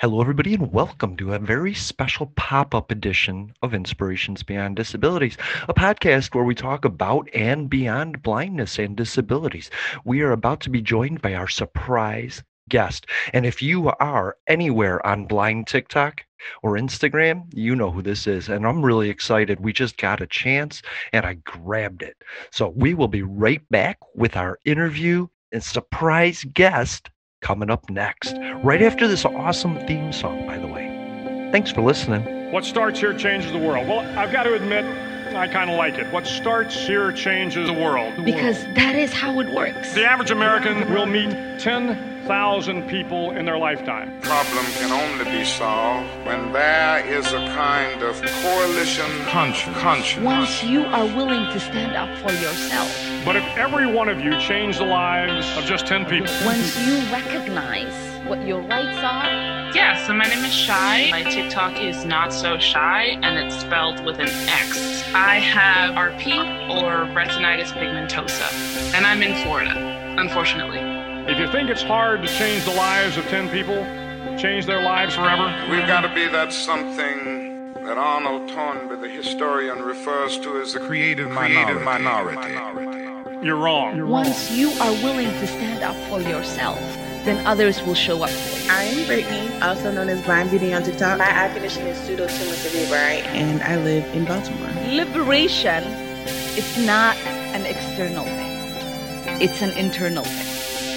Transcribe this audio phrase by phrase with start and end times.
[0.00, 5.36] Hello, everybody, and welcome to a very special pop up edition of Inspirations Beyond Disabilities,
[5.68, 9.70] a podcast where we talk about and beyond blindness and disabilities.
[10.02, 13.08] We are about to be joined by our surprise guest.
[13.34, 16.24] And if you are anywhere on Blind TikTok
[16.62, 18.48] or Instagram, you know who this is.
[18.48, 19.60] And I'm really excited.
[19.60, 20.80] We just got a chance
[21.12, 22.16] and I grabbed it.
[22.50, 27.10] So we will be right back with our interview and surprise guest
[27.40, 31.48] coming up next, right after this awesome theme song, by the way.
[31.52, 32.52] Thanks for listening.
[32.52, 33.88] What starts here changes the world.
[33.88, 34.84] Well, I've got to admit,
[35.34, 36.12] I kind of like it.
[36.12, 38.24] What starts here changes the world.
[38.24, 39.94] Because that is how it works.
[39.94, 41.30] The average American will meet
[41.60, 44.20] 10,000 people in their lifetime.
[44.22, 49.78] problem can only be solved when there is a kind of coalition conscience.
[49.78, 50.24] conscience.
[50.24, 52.90] Once you are willing to stand up for yourself,
[53.24, 56.96] But if every one of you changed the lives of just 10 people, once you
[57.12, 61.08] recognize what your rights are, Yeah, so my name is Shy.
[61.10, 65.04] My TikTok is not so shy, and it's spelled with an X.
[65.14, 66.32] I have RP
[66.68, 69.72] or retinitis pigmentosa, and I'm in Florida,
[70.18, 70.80] unfortunately.
[71.32, 73.84] if you think it's hard to change the lives of 10 people,
[74.38, 79.82] change their lives forever, We've got to be that something that Arnold Toynbee, the historian,
[79.82, 82.54] refers to as the creative minority.
[83.42, 84.08] you're wrong.
[84.08, 86.80] once you are willing to stand up for yourself,
[87.24, 88.70] then others will show up for you.
[88.70, 91.18] I'm Brittany, also known as Blind Beauty on TikTok.
[91.18, 94.70] My eye condition is pseudotumor cerebri, and I live in Baltimore.
[94.88, 95.84] Liberation
[96.56, 97.16] is not
[97.54, 100.46] an external thing, it's an internal thing.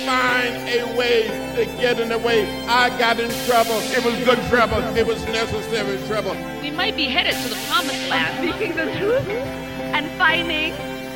[0.05, 2.45] find a way to get in the way.
[2.67, 3.79] I got in trouble.
[3.91, 4.79] It was good trouble.
[4.97, 6.35] It was necessary trouble.
[6.61, 9.27] We might be headed to the promised land, speaking the truth
[9.93, 10.73] and finding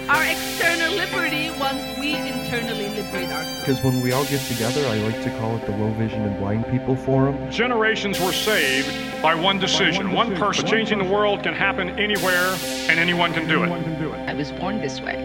[0.10, 3.60] our external liberty once we internally liberate ourselves.
[3.60, 6.38] Because when we all get together, I like to call it the Low Vision and
[6.40, 7.52] Blind People Forum.
[7.52, 10.66] Generations were saved by one decision, one person.
[10.66, 12.56] Changing the world can happen anywhere,
[12.90, 13.70] and anyone can do it.
[14.30, 15.16] I was born this way.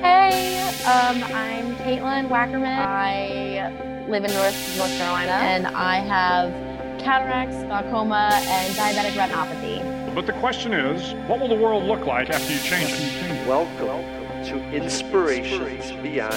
[0.00, 2.78] Hey, um, I'm Caitlin Wackerman.
[2.78, 6.50] I live in North North Carolina, and I have
[6.98, 9.93] cataracts, glaucoma, and diabetic retinopathy.
[10.14, 13.48] But the question is, what will the world look like after you change it?
[13.48, 14.04] Welcome
[14.44, 16.32] to Inspirations Beyond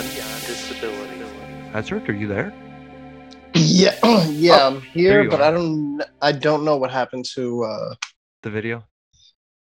[0.48, 1.32] Disabilities.
[1.74, 2.52] Hazard, are you there?
[3.54, 3.96] Yeah,
[4.30, 5.50] yeah, Oh, I'm here, but are.
[5.50, 7.96] I don't, I don't know what happened to uh,
[8.42, 8.84] The video?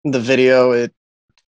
[0.04, 0.72] the video.
[0.72, 0.94] It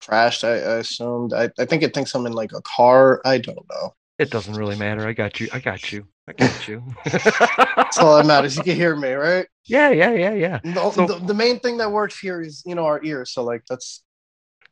[0.00, 0.42] crashed.
[0.42, 1.34] I, I assumed.
[1.34, 3.20] I, I think it thinks I'm in like a car.
[3.26, 3.94] I don't know.
[4.18, 5.06] It doesn't really matter.
[5.06, 5.48] I got you.
[5.52, 6.06] I got you.
[6.28, 6.82] I got you.
[7.04, 8.56] That's all that matters.
[8.56, 9.46] You can hear me, right?
[9.66, 10.60] yeah, yeah, yeah, yeah.
[10.62, 13.32] The, So- the, the main thing that works here is you know our ears.
[13.32, 14.02] So like that's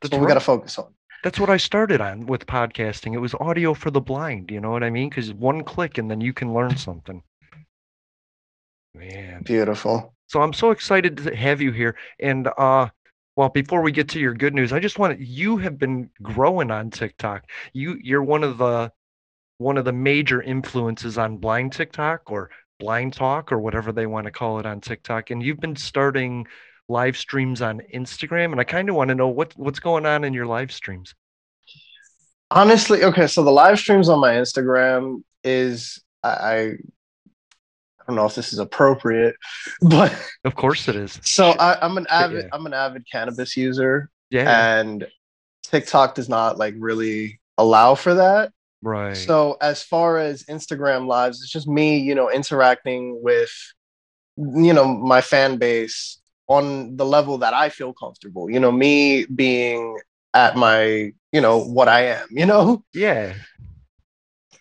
[0.01, 0.93] that's That's what we got to focus on.
[1.23, 3.13] That's what I started on with podcasting.
[3.13, 4.51] It was audio for the blind.
[4.51, 5.09] You know what I mean?
[5.09, 7.23] Because one click and then you can learn something.
[8.95, 9.43] Man.
[9.43, 10.13] Beautiful.
[10.27, 11.95] So I'm so excited to have you here.
[12.19, 12.89] And uh
[13.35, 16.11] well, before we get to your good news, I just want to, you have been
[16.21, 17.45] growing on TikTok.
[17.73, 18.91] You you're one of the
[19.57, 22.49] one of the major influences on blind TikTok or
[22.79, 25.29] blind talk or whatever they want to call it on TikTok.
[25.29, 26.47] And you've been starting
[26.89, 28.51] live streams on Instagram.
[28.51, 31.15] And I kind of want to know what what's going on in your live streams.
[32.51, 33.27] Honestly, okay.
[33.27, 36.73] So the live streams on my Instagram is I.
[38.01, 39.33] I don't know if this is appropriate,
[39.81, 40.13] but
[40.43, 41.21] Of course it is.
[41.23, 42.49] so I, I'm an avid yeah.
[42.51, 44.09] I'm an avid cannabis user.
[44.29, 44.79] Yeah.
[44.79, 45.07] and
[45.63, 48.51] TikTok does not like really allow for that.
[48.83, 49.17] Right.
[49.17, 53.51] So as far as Instagram lives, it's just me, you know, interacting with
[54.37, 58.49] you know my fan base on the level that I feel comfortable.
[58.49, 59.97] You know, me being
[60.33, 62.83] at my, you know, what I am, you know?
[62.93, 63.33] yeah.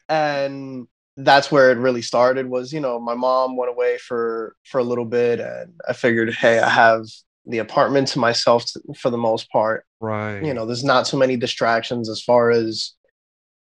[0.09, 4.78] And that's where it really started was, you know, my mom went away for for
[4.78, 7.05] a little bit and I figured, hey, I have
[7.47, 8.65] the apartment to myself
[8.97, 10.43] for the most part Right.
[10.44, 12.93] you know there's not so many distractions as far as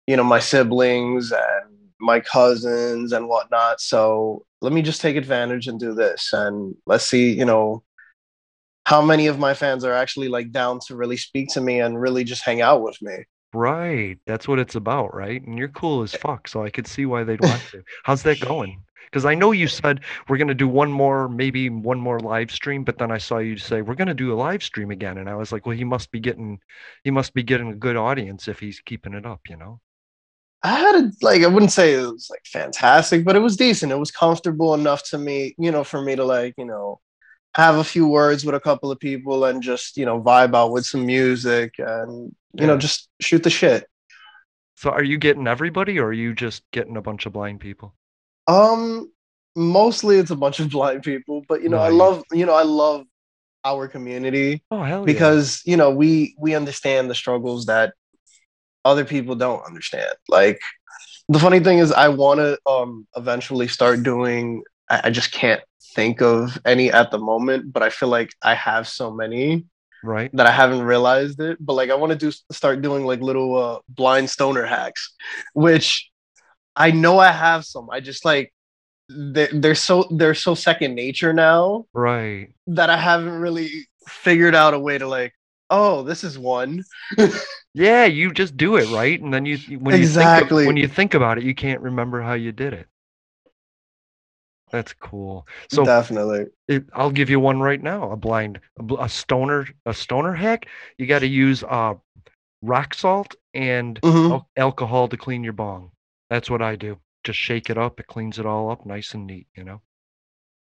[0.06, 5.68] you know my siblings and my cousins and whatnot so let me just take advantage
[5.68, 7.82] and do this and let's see you know
[8.84, 12.00] how many of my fans are actually like down to really speak to me and
[12.00, 14.18] really just hang out with me Right.
[14.26, 15.42] That's what it's about, right?
[15.42, 17.82] And you're cool as eh fuck, so I could see why they'd want to.
[18.04, 18.82] How's that going?
[19.04, 22.82] Because I know you said we're gonna do one more, maybe one more live stream,
[22.82, 25.34] but then I saw you say we're gonna do a live stream again, and I
[25.34, 26.60] was like, well, he must be getting,
[27.04, 29.80] he must be getting a good audience if he's keeping it up, you know?
[30.62, 33.92] I had a like i wouldn't say it was like fantastic but it was decent
[33.92, 37.00] it was comfortable enough to me you know for me to like you know
[37.54, 40.72] have a few words with a couple of people and just you know vibe out
[40.72, 43.86] with some music and you know just shoot the shit
[44.74, 47.94] So are you getting everybody, or are you just getting a bunch of blind people?
[48.46, 49.10] Um,
[49.56, 52.62] mostly it's a bunch of blind people, but you know, I love you know, I
[52.62, 53.04] love
[53.64, 55.14] our community Oh hell yeah.
[55.14, 57.94] because you know we we understand the struggles that
[58.84, 60.12] other people don't understand.
[60.28, 60.60] Like
[61.28, 64.62] the funny thing is, I want to um eventually start doing.
[64.88, 65.60] I, I just can't
[65.94, 69.66] think of any at the moment, but I feel like I have so many
[70.02, 70.30] right.
[70.34, 71.58] that I haven't realized it.
[71.60, 75.14] But like I want to do start doing like little uh, blind stoner hacks,
[75.54, 76.10] which
[76.76, 77.88] I know I have some.
[77.90, 78.52] I just like
[79.08, 82.48] they're, they're so they're so second nature now Right.
[82.68, 85.34] that I haven't really figured out a way to like.
[85.70, 86.84] Oh, this is one.
[87.74, 89.20] Yeah, you just do it, right?
[89.20, 90.08] And then you when you Exactly.
[90.08, 92.88] think when you think about it, you can't remember how you did it.
[94.70, 95.46] That's cool.
[95.68, 96.46] So Definitely.
[96.68, 98.10] it, I'll give you one right now.
[98.12, 100.68] A blind, a, a stoner, a stoner hack.
[100.98, 101.94] You got to use uh,
[102.62, 104.30] rock salt and Mhm.
[104.30, 105.92] al- alcohol to clean your bong.
[106.30, 106.98] That's what I do.
[107.24, 108.00] Just shake it up.
[108.00, 109.48] It cleans it all up, nice and neat.
[109.56, 109.82] You know.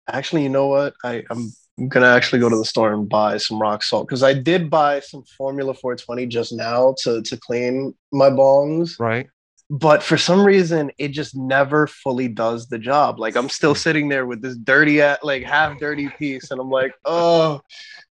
[0.09, 0.95] Actually, you know what?
[1.05, 1.55] I, I'm
[1.89, 5.01] gonna actually go to the store and buy some rock salt because I did buy
[5.01, 8.99] some Formula 420 just now to to clean my bongs.
[8.99, 9.29] Right.
[9.69, 13.19] But for some reason, it just never fully does the job.
[13.19, 16.93] Like I'm still sitting there with this dirty, like half dirty piece, and I'm like,
[17.05, 17.61] oh.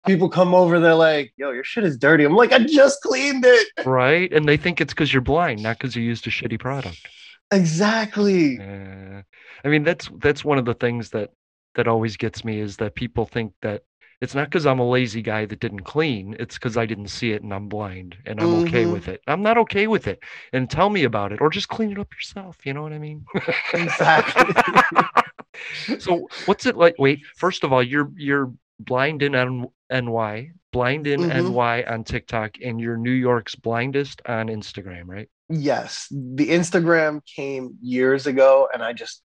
[0.05, 3.43] People come over, they're like, "Yo, your shit is dirty." I'm like, "I just cleaned
[3.43, 4.31] it." Right.
[4.31, 6.99] And they think it's because you're blind, not because you used a shitty product.
[7.51, 8.59] Exactly.
[8.59, 9.23] Uh,
[9.63, 11.31] I mean, that's that's one of the things that
[11.75, 13.83] that always gets me is that people think that
[14.21, 16.35] it's not because I'm a lazy guy that didn't clean.
[16.39, 18.91] It's because I didn't see it and I'm blind and I'm okay Mhm.
[18.93, 19.21] with it.
[19.27, 20.19] I'm not okay with it.
[20.53, 22.65] And tell me about it, or just clean it up yourself.
[22.65, 23.25] You know what I mean?
[23.73, 24.53] Exactly.
[25.99, 26.95] so, what's it like?
[26.97, 31.51] Wait, first of all, you're you're blind in N- NY, blind in Mhm.
[31.53, 35.29] NY on TikTok, and you're New York's blindest on Instagram, right?
[35.47, 39.21] yes the instagram came years ago and i just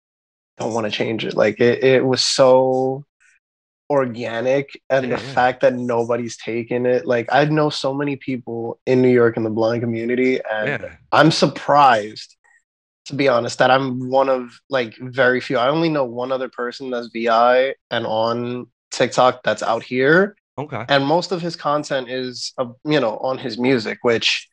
[0.58, 1.35] don't want to change it.
[1.35, 3.05] Like it, it was so
[3.88, 7.06] organic and Yeah, the fact that nobody's taken it.
[7.06, 10.97] Like i know so many people in new york in the blind community and Yeah.
[11.12, 12.37] i'm surprised
[13.05, 15.56] to be honest that i'm one of like very few.
[15.56, 20.35] I only know one other person that's vi and on tiktok that's out here.
[20.58, 20.85] Okay.
[20.88, 24.49] and most of his content is uh, you know on his music which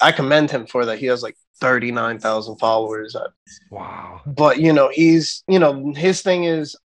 [0.00, 0.98] i commend him for that.
[0.98, 3.14] He has like 39,000 followers.
[3.16, 3.28] Uh,
[3.70, 4.20] Wow.
[4.26, 6.76] but you know he's you know his thing is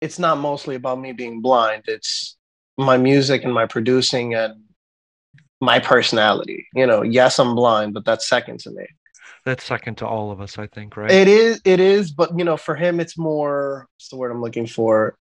[0.00, 1.84] it's not mostly about me being blind.
[1.86, 2.36] It's
[2.76, 4.54] my music and my producing and
[5.60, 6.66] my personality.
[6.74, 8.86] You know yes i'm blind but that's second to me.
[9.44, 11.10] That's second to all of us, I think, right?
[11.10, 14.40] it is it is but you know for him it's more what's the word i'm
[14.42, 15.16] looking for?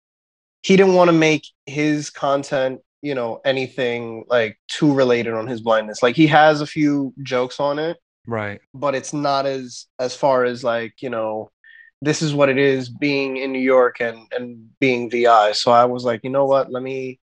[0.63, 5.61] He didn't want to make his content you know anything like too related on his
[5.61, 8.59] blindness like he has a few jokes on it right.
[8.73, 11.51] but it's not as as far as like you know
[12.01, 15.85] this is what it is being in new york and and being vi so i
[15.85, 17.19] was like you know what let me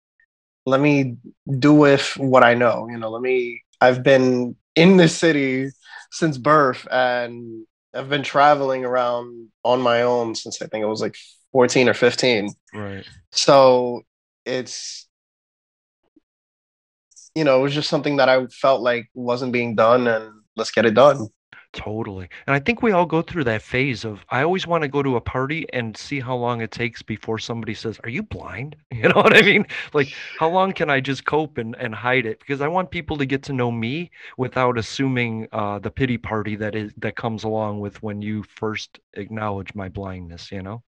[0.64, 1.16] let me
[1.58, 5.68] do with what i know you know let me i've been in this city
[6.12, 11.02] since birth and i've been traveling around on my own since i think it was
[11.02, 11.16] like
[11.50, 13.04] 14 or 15 Right.
[13.32, 14.02] so
[14.46, 15.08] it's
[17.34, 20.70] you know it was just something that i felt like wasn't being done and let's
[20.70, 21.28] get it done
[21.72, 22.28] Totally.
[22.46, 25.02] And I think we all go through that phase of I always want to go
[25.02, 28.76] to a party and see how long it takes before somebody says, Are you blind?
[28.92, 29.66] You know what I mean?
[29.94, 32.38] Like, how long can I just cope and, and hide it?
[32.40, 36.56] Because I want people to get to know me without assuming uh, the pity party
[36.56, 40.82] that is that comes along with when you first acknowledge my blindness, you know?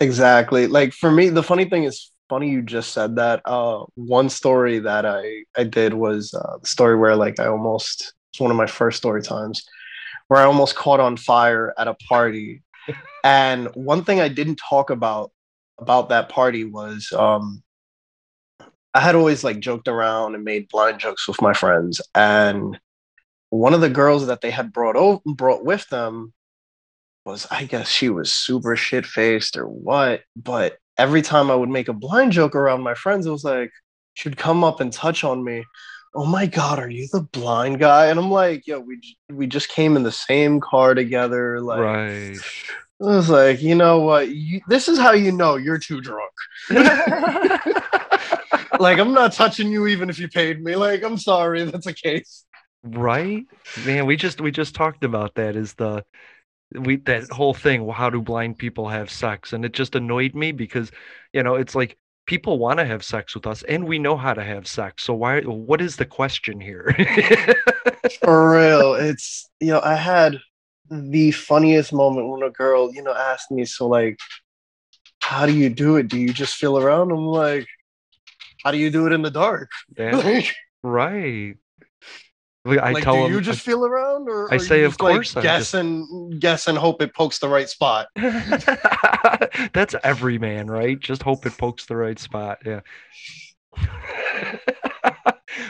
[0.00, 0.66] Exactly.
[0.66, 3.42] Like for me, the funny thing is funny you just said that.
[3.44, 8.14] Uh one story that I I did was uh the story where like I almost
[8.32, 9.64] it's one of my first story times
[10.28, 12.62] where I almost caught on fire at a party.
[13.24, 15.32] and one thing I didn't talk about
[15.78, 17.62] about that party was um
[18.94, 22.78] I had always like joked around and made blind jokes with my friends and
[23.50, 26.32] one of the girls that they had brought over brought with them
[27.28, 31.68] was I guess she was super shit faced or what, but every time I would
[31.68, 33.70] make a blind joke around my friends, it was like
[34.14, 35.64] she'd come up and touch on me.
[36.14, 38.06] Oh my god, are you the blind guy?
[38.06, 39.00] And I'm like, yo, we
[39.30, 41.60] we just came in the same car together.
[41.60, 42.36] Like, right.
[43.00, 44.28] I was like, you know what?
[44.28, 46.32] You, this is how you know you're too drunk.
[48.80, 50.74] like, I'm not touching you even if you paid me.
[50.74, 52.44] Like, I'm sorry, that's a case.
[52.82, 53.44] Right?
[53.86, 56.04] Man, we just we just talked about that is the
[56.72, 59.52] we that whole thing, well, how do blind people have sex?
[59.52, 60.90] And it just annoyed me because,
[61.32, 61.96] you know, it's like
[62.26, 65.02] people want to have sex with us and we know how to have sex.
[65.04, 66.94] So why what is the question here?
[68.22, 70.38] For real, it's you know, I had
[70.90, 74.18] the funniest moment when a girl, you know, asked me, so like,
[75.20, 76.08] how do you do it?
[76.08, 77.10] Do you just feel around?
[77.10, 77.66] I'm like,
[78.64, 79.70] how do you do it in the dark?
[79.96, 80.42] Yeah.
[80.80, 81.56] Right.
[82.64, 85.14] Like, I like, tell do them, you just feel around, or I say, of like,
[85.14, 88.08] course I guess just- and guess and hope it pokes the right spot.
[89.72, 90.98] That's every man, right?
[90.98, 92.58] Just hope it pokes the right spot.
[92.66, 92.80] Yeah.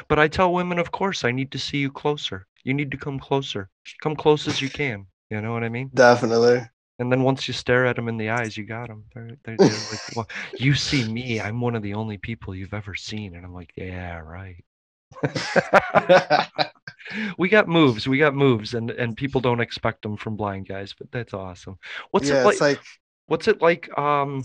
[0.09, 2.47] but I tell women, of course, I need to see you closer.
[2.65, 3.71] You need to come closer.
[4.03, 5.07] Come close as you can.
[5.31, 5.91] You know what I mean?
[5.95, 6.63] Definitely.
[6.99, 9.05] And then once you stare at them in the eyes, you got them.
[9.15, 10.29] They're, they're, they're like, well,
[10.59, 11.41] you see me.
[11.41, 13.37] I'm one of the only people you've ever seen.
[13.37, 14.65] And I'm like, yeah, right.
[17.39, 18.09] we got moves.
[18.09, 20.95] We got moves, and and people don't expect them from blind guys.
[20.99, 21.79] But that's awesome.
[22.11, 22.61] What's yeah, it like?
[22.61, 22.81] like
[23.27, 23.97] What's it like?
[23.99, 24.45] Um,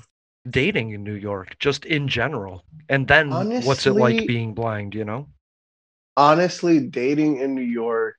[0.49, 3.29] dating in New York, just in general, and then
[3.63, 4.93] what's it like being blind?
[4.93, 5.27] You know?
[6.17, 8.17] honestly, dating in New York,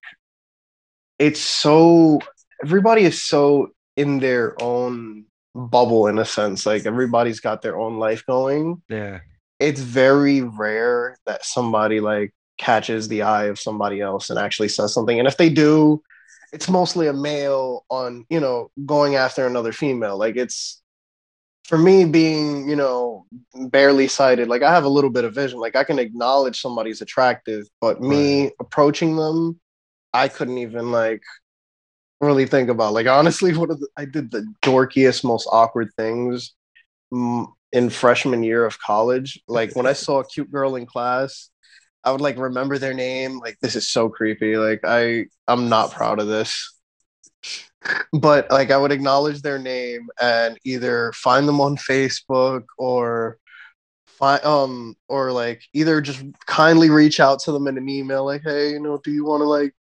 [1.19, 2.21] it's so
[2.63, 5.25] everybody is so in their own
[5.55, 6.67] bubble in a sense.
[6.67, 8.83] Like everybody's got their own life going.
[8.89, 9.21] Yeah.
[9.59, 14.93] It's very rare that somebody like catches the eye of somebody else and actually says
[14.93, 15.19] something.
[15.19, 16.03] And if they do,
[16.53, 20.17] it's mostly a male on, you know, going after another female.
[20.17, 20.83] Like it's
[21.65, 23.27] for me being, you know,
[23.69, 25.59] barely sighted, like I have a little bit of vision.
[25.59, 29.61] Like I can acknowledge somebody's attractive, but me approaching them,
[30.13, 31.23] I couldn't even like
[32.21, 32.93] really think about.
[32.93, 36.55] Like honestly, one of the, I did the dorkiest, most awkward things
[37.75, 39.43] in freshman year of college.
[39.47, 41.51] Like when I saw a cute girl in class,
[42.05, 43.41] I would like remember their name.
[43.41, 44.57] Like this is so creepy.
[44.57, 46.71] Like I I'm not proud of this.
[48.15, 53.37] But like I would acknowledge their name and either find them on Facebook or
[54.07, 58.43] find um or like either just kindly reach out to them in an email like
[58.45, 59.75] hey you know do you want to like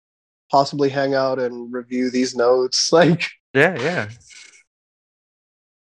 [0.52, 4.09] possibly hang out and review these notes like Yeah, yeah.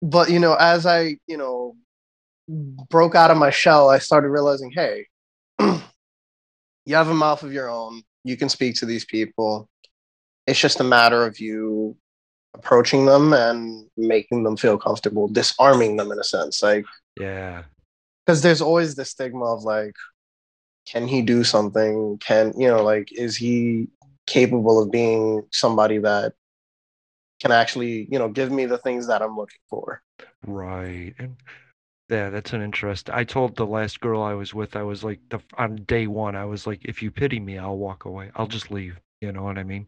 [0.02, 1.76] but you know as i you know
[2.90, 5.06] broke out of my shell i started realizing hey
[5.60, 9.70] you have a mouth of your own you can speak to these people
[10.48, 11.96] it's just a matter of you
[12.56, 16.86] approaching them and making them feel comfortable disarming them in a sense like
[17.20, 17.64] Yeah.
[18.26, 19.94] because there's always the stigma of like
[20.88, 23.90] can he do something can you know like is he
[24.26, 26.34] capable of being somebody that
[27.40, 30.02] can actually you know give me the things that i'm looking for
[30.48, 31.14] Right.
[31.20, 31.36] And
[32.10, 33.10] yeah, that's an interest.
[33.12, 36.36] I told the last girl I was with, I was like, the on day one,
[36.36, 38.32] I was like, if you pity me, I'll walk away.
[38.36, 39.00] I'll just leave.
[39.22, 39.88] You know what I mean?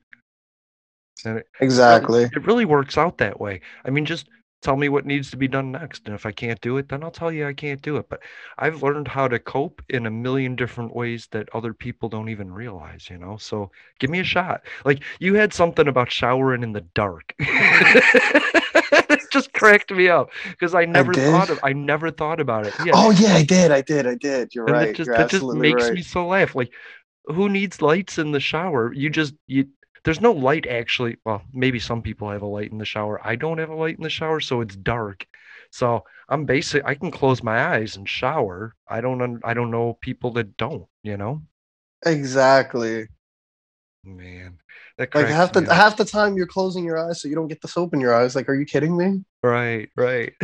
[1.26, 3.62] It, exactly it really works out that way.
[3.86, 4.28] I mean, just
[4.62, 6.06] tell me what needs to be done next.
[6.06, 8.08] And if I can't do it, then I'll tell you I can't do it.
[8.10, 8.22] But
[8.58, 12.54] I've learned how to cope in a million different ways that other people don't even
[12.54, 13.38] realize, you know?
[13.38, 14.62] So give me a shot.
[14.86, 17.34] Like you had something about showering in the dark.
[19.34, 21.30] just cracked me up because I never did?
[21.32, 22.74] thought of I never thought about it.
[22.84, 22.94] Yeah.
[22.96, 25.30] oh yeah i did i did i did you're and right that just you're that
[25.30, 26.56] just makes right me so laugh.
[26.56, 26.72] Like,
[27.26, 28.94] who needs lights in the shower?
[28.94, 29.68] You just you.
[30.04, 31.18] There's no light actually.
[31.26, 33.22] Well, maybe some people have a light in the shower.
[33.24, 35.26] I don't have a light in the shower, so it's dark.
[35.72, 36.84] So I'm basic.
[36.86, 38.76] I can close my eyes and shower.
[38.88, 39.40] I don't.
[39.44, 40.88] I don't know people that don't.
[41.04, 41.44] You know,
[42.06, 43.08] exactly
[44.04, 44.60] man.
[44.98, 47.62] That like half the half the time you're closing your eyes so you don't get
[47.62, 50.34] the soap in your eyes like are you kidding me Right, right.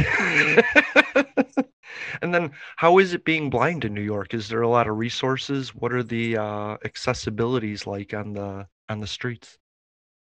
[2.21, 4.33] and then, how is it being blind in New York?
[4.33, 5.75] Is there a lot of resources?
[5.75, 9.57] What are the uh, accessibilities like on the on the streets?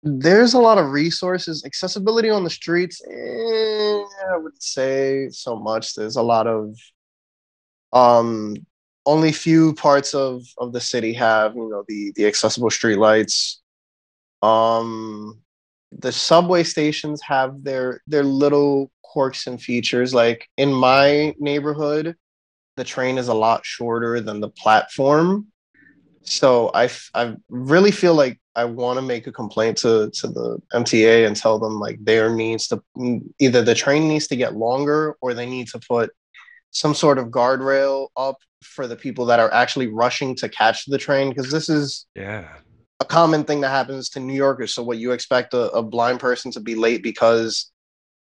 [0.02, 5.94] there's a lot of resources accessibility on the streets eh, i would say so much
[5.94, 6.76] there's a lot of
[7.92, 8.54] um
[9.06, 13.62] only few parts of of the city have you know the the accessible street lights.
[14.42, 15.40] Um
[15.92, 20.12] the subway stations have their their little quirks and features.
[20.12, 22.16] Like in my neighborhood
[22.76, 25.46] the train is a lot shorter than the platform.
[26.24, 30.28] So I, f- I really feel like I want to make a complaint to to
[30.28, 32.82] the MTA and tell them like there needs to
[33.38, 36.10] either the train needs to get longer or they need to put
[36.70, 40.98] some sort of guardrail up for the people that are actually rushing to catch the
[40.98, 42.58] train because this is Yeah.
[43.00, 44.74] a common thing that happens to New Yorkers.
[44.74, 47.70] So what you expect a, a blind person to be late because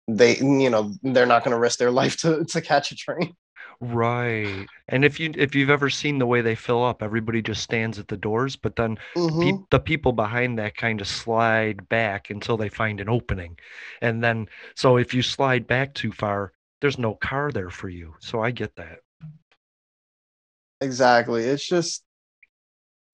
[0.08, 3.34] they you know they're not going to risk their life to to catch a train.
[3.80, 4.68] Right.
[4.88, 7.98] And if you if you've ever seen the way they fill up, everybody just stands
[7.98, 9.38] at the doors, but then Mhm.
[9.38, 13.58] peop the people behind that kind of slide back until they find an opening.
[14.00, 18.14] And then so if you slide back too far, there's no car there for you.
[18.20, 18.98] So I get that.
[20.80, 21.44] Exactly.
[21.44, 22.02] It's just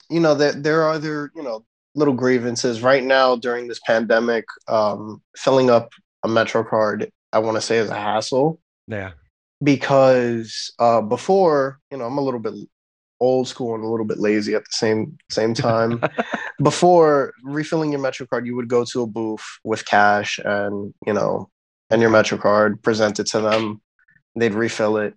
[0.09, 1.65] you know there there are other you know
[1.95, 4.45] little grievances right now during this pandemic.
[4.67, 5.89] Um, filling up
[6.23, 8.59] a Metro card, I want to say, is a hassle.
[8.87, 9.11] Yeah.
[9.63, 12.53] Because uh, before, you know, I'm a little bit
[13.19, 16.01] old school and a little bit lazy at the same same time.
[16.63, 21.13] before refilling your Metro card, you would go to a booth with cash and you
[21.13, 21.49] know,
[21.93, 23.79] and your MetroCard, present it to them,
[24.35, 25.13] they'd refill it.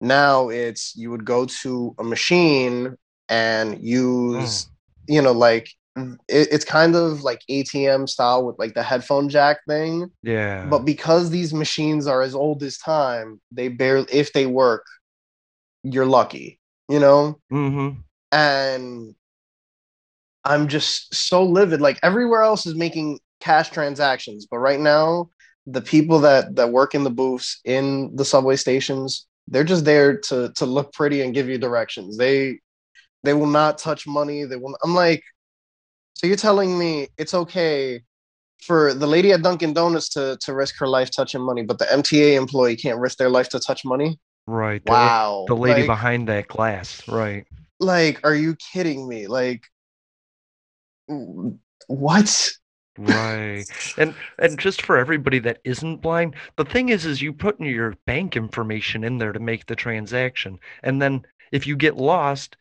[0.00, 2.96] Now it's you would go to a machine
[3.30, 4.68] and use, mm.
[5.08, 9.58] you know, like it, it's kind of like ATM style with like the headphone jack
[9.66, 10.10] thing.
[10.22, 10.66] Yeah.
[10.66, 14.84] But because these machines are as old as time, they barely, if they work,
[15.84, 17.38] you're lucky, you know?
[17.50, 18.00] Mm-hmm.
[18.30, 19.14] And
[20.44, 21.80] I'm just so livid.
[21.80, 25.30] Like everywhere else is making cash transactions, but right now,
[25.66, 30.18] the people that that work in the booths in the subway stations, they're just there
[30.18, 32.16] to to look pretty and give you directions.
[32.16, 32.58] They
[33.22, 34.44] they will not touch money.
[34.44, 34.76] They will.
[34.84, 35.22] I'm like,
[36.14, 38.02] so you're telling me it's okay
[38.62, 41.86] for the lady at Dunkin' Donuts to to risk her life touching money, but the
[41.86, 44.18] MTA employee can't risk their life to touch money?
[44.46, 44.82] Right.
[44.84, 45.44] Wow.
[45.48, 47.06] The, the lady like, behind that glass.
[47.08, 47.46] Right.
[47.80, 49.26] Like, are you kidding me?
[49.26, 49.64] Like,
[51.86, 52.50] what?
[52.98, 53.64] Right
[53.98, 57.66] and and just for everybody that isn't blind the thing is is you put in
[57.66, 62.56] your bank information in there to make the transaction and then if you get lost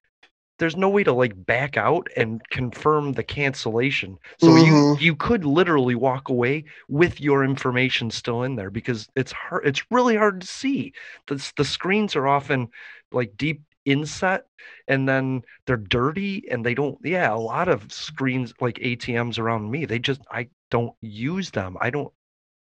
[0.60, 4.18] there's no way to like back out and confirm the cancellation.
[4.40, 4.66] So mm-hmm.
[4.66, 9.66] you you could literally walk away with your information still in there because it's hard
[9.66, 10.94] it's really hard to see.
[11.28, 12.70] The the screens are often
[13.12, 14.46] like deep inset
[14.88, 19.70] and then they're dirty and they don't yeah, a lot of screens like ATMs around
[19.70, 21.78] me, they just I don't use them.
[21.80, 22.12] I don't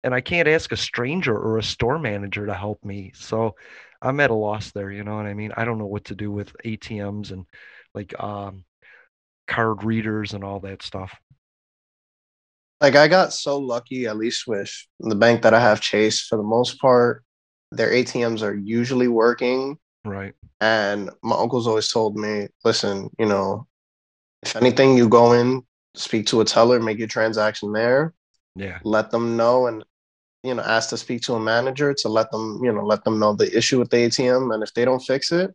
[0.04, 3.12] and I can't ask a stranger or a store manager to help me.
[3.16, 3.56] So
[4.02, 5.52] I'm at a loss there, you know what I mean?
[5.58, 7.46] I don't know what to do with ATMs and
[7.94, 8.64] like um,
[9.48, 11.14] card readers and all that stuff.
[12.80, 16.22] Like I got so lucky, at least with the bank that I have, Chase.
[16.22, 17.24] For the most part,
[17.72, 19.78] their ATMs are usually working.
[20.08, 20.34] Right.
[20.60, 23.68] And my uncle's always told me, listen, you know,
[24.42, 25.64] if anything, you go in,
[25.96, 28.14] speak to a teller, make your transaction there.
[28.56, 28.80] Yeah.
[28.84, 29.84] Let them know and
[30.44, 33.20] you know, ask to speak to a manager to let them, you know, let them
[33.20, 34.54] know the issue with the ATM.
[34.54, 35.54] And if they don't fix it,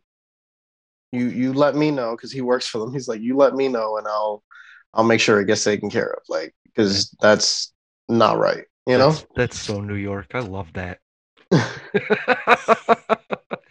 [1.11, 2.93] you you let me know because he works for them.
[2.93, 4.43] He's like, you let me know and I'll
[4.93, 6.23] I'll make sure it gets taken care of.
[6.29, 7.73] Like, because that's
[8.09, 8.65] not right.
[8.85, 9.27] You that's, know?
[9.35, 10.31] That's so New York.
[10.33, 10.99] I love that.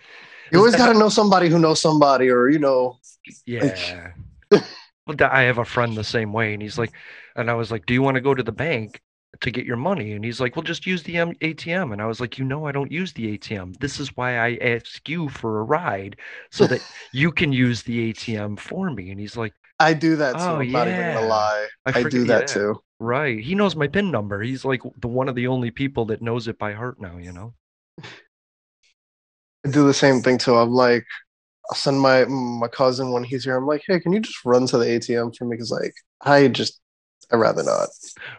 [0.53, 2.99] you always got to know somebody who knows somebody, or you know.
[3.47, 4.13] Yeah.
[4.51, 6.93] well, I have a friend the same way, and he's like,
[7.37, 9.01] and I was like, "Do you want to go to the bank?"
[9.41, 12.21] to get your money and he's like well just use the atm and i was
[12.21, 15.61] like you know i don't use the atm this is why i ask you for
[15.61, 16.17] a ride
[16.51, 16.81] so that
[17.13, 20.57] you can use the atm for me and he's like i do that too oh,
[20.57, 20.73] i'm yeah.
[20.73, 22.47] not even gonna lie i, I do that yeah.
[22.47, 26.05] too right he knows my pin number he's like the one of the only people
[26.07, 27.55] that knows it by heart now you know
[29.65, 31.05] i do the same thing too i'm like
[31.71, 33.57] I'll send my my cousin when he's here.
[33.57, 35.55] I'm like, hey, can you just run to the ATM for me?
[35.55, 36.83] Because like I just
[37.33, 37.89] I'd rather not.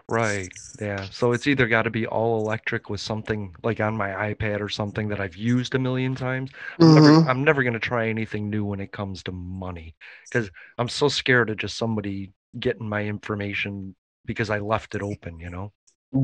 [0.08, 0.50] Right.
[0.80, 1.08] Yeah.
[1.10, 4.70] So it's either got to be all electric with something like on my iPad or
[4.70, 6.52] something that I've used a million times.
[6.80, 7.04] I'm mm-hmm.
[7.04, 9.96] never, I'm never going to try anything new when it comes to money
[10.30, 15.40] because I'm so scared of just somebody getting my information because I left it open,
[15.40, 15.72] you know?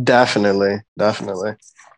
[0.04, 0.78] Definitely.
[0.96, 1.54] Definitely.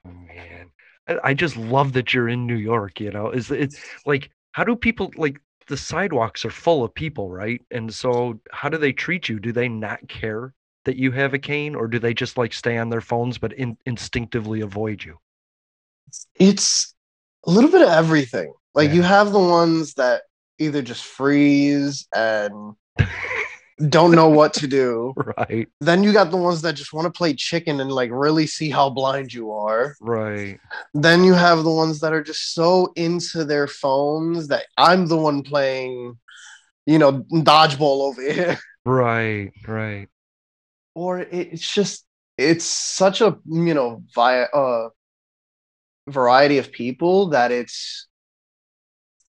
[0.08, 0.72] Oh, man.
[1.08, 3.32] I, just love that you're in New York, you know?
[3.32, 7.62] Is it like, how do people like the sidewalks are full of people, right?
[7.72, 9.40] And so how do they treat you?
[9.40, 10.54] Do they not care
[10.86, 13.54] that you have a cane or do they just like stay on their phones but
[13.54, 15.18] in, instinctively avoid you
[16.36, 16.94] it's
[17.46, 18.96] a little bit of everything like yeah.
[18.96, 20.24] you have the ones that
[20.60, 22.76] either just freeze and
[23.90, 25.14] don't know what to do.
[25.38, 25.68] Right.
[25.80, 28.70] Then you got the ones that just want to play chicken and like really see
[28.70, 29.96] how blind you are.
[30.02, 30.60] Right.
[30.94, 35.18] Then you have the ones that are just so into their phones that i'm the
[35.18, 36.18] one playing
[36.86, 38.58] you know dodgeball over here.
[38.84, 40.08] Right right.
[40.96, 42.04] Or it's just
[42.38, 44.90] it's such a you know via uh
[46.10, 48.08] variety of people that it's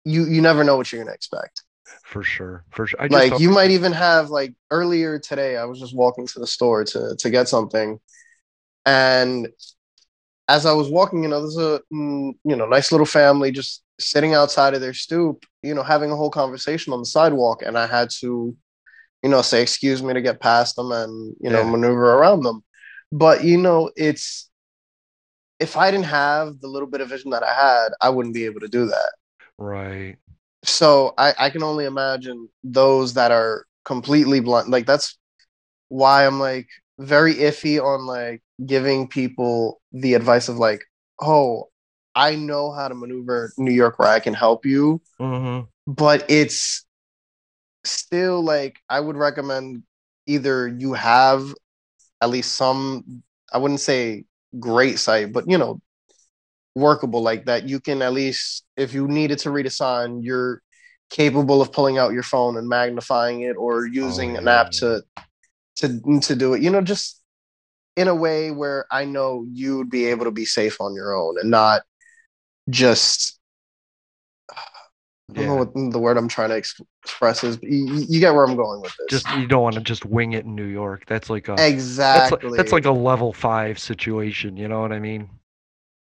[0.04, 1.62] you you never know what you're gonna expect
[2.08, 5.94] for sure for sure like you might even have like earlier today i was just
[5.94, 8.00] walking to the store to to get something
[8.86, 9.48] and
[10.48, 13.82] as i was walking you know there's a mm, you know nice little family just
[14.00, 17.76] sitting outside of their stoop you know having a whole conversation on the sidewalk and
[17.76, 18.56] i had to
[19.22, 22.62] you know, say excuse me to get past them and, you know, maneuver around them.
[23.10, 24.48] But, you know, it's
[25.58, 28.44] if I didn't have the little bit of vision that I had, I wouldn't be
[28.44, 29.12] able to do that.
[29.58, 30.16] Right.
[30.68, 34.68] So I, I can only imagine those that are completely blind.
[34.68, 35.18] Like that's
[35.88, 40.84] why I'm like very iffy on like giving people the advice of like,
[41.20, 41.68] oh,
[42.14, 45.66] I know how to maneuver New York where I can help you, mm-hmm.
[45.90, 46.84] but it's
[47.84, 49.84] still like I would recommend
[50.26, 51.54] either you have
[52.20, 54.24] at least some I wouldn't say
[54.58, 55.80] great sight, but you know,
[56.78, 57.68] workable like that.
[57.68, 60.62] You can at least if you needed to read a sign, you're
[61.10, 64.70] capable of pulling out your phone and magnifying it or oh, using oh, an app
[64.72, 65.02] to
[65.76, 66.62] to to do it.
[66.62, 67.20] You know, just
[67.96, 71.36] in a way where I know you'd be able to be safe on your own
[71.40, 71.82] and not
[72.70, 73.38] just
[75.30, 75.48] I don't yeah.
[75.50, 78.56] know what the word I'm trying to express is, but you, you, get where I'm
[78.56, 79.22] going with this.
[79.22, 81.04] Just you don't want to just wing it in New York.
[81.06, 82.38] That's like a exactly.
[82.38, 84.56] That's like, that's like a level five situation.
[84.56, 85.28] You know what I mean?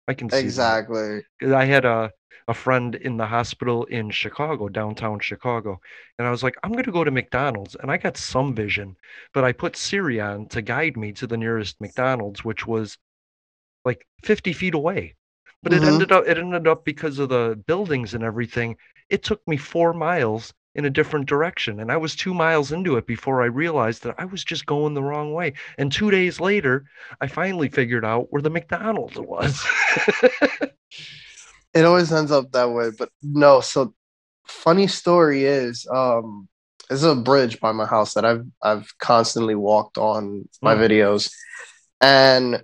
[0.07, 1.23] I can see exactly.
[1.41, 1.53] That.
[1.53, 2.11] I had a
[2.49, 5.81] a friend in the hospital in Chicago, downtown Chicago,
[6.17, 8.95] and I was like, I'm gonna go to McDonald's, and I got some vision,
[9.33, 12.97] but I put Siri on to guide me to the nearest McDonald's, which was
[13.83, 15.15] like 50 feet away.
[15.61, 15.83] But mm-hmm.
[15.83, 18.77] it ended up it ended up because of the buildings and everything.
[19.09, 22.97] It took me four miles in a different direction, and I was two miles into
[22.97, 25.53] it before I realized that I was just going the wrong way.
[25.77, 26.85] And two days later,
[27.19, 29.65] I finally figured out where the McDonald's was.
[31.73, 33.59] it always ends up that way, but no.
[33.61, 33.95] So,
[34.45, 36.47] funny story is, um,
[36.89, 40.79] there's a bridge by my house that I've I've constantly walked on my mm.
[40.79, 41.31] videos,
[42.01, 42.63] and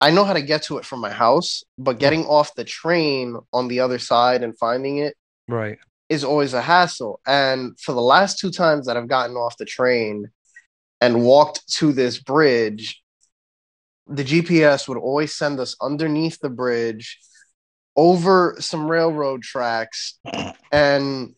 [0.00, 3.36] I know how to get to it from my house, but getting off the train
[3.52, 5.16] on the other side and finding it
[5.48, 7.20] right is always a hassle.
[7.26, 10.30] And for the last two times that I've gotten off the train
[11.00, 13.02] and walked to this bridge,
[14.06, 17.18] the GPS would always send us underneath the bridge
[17.96, 20.18] over some railroad tracks
[20.70, 21.34] and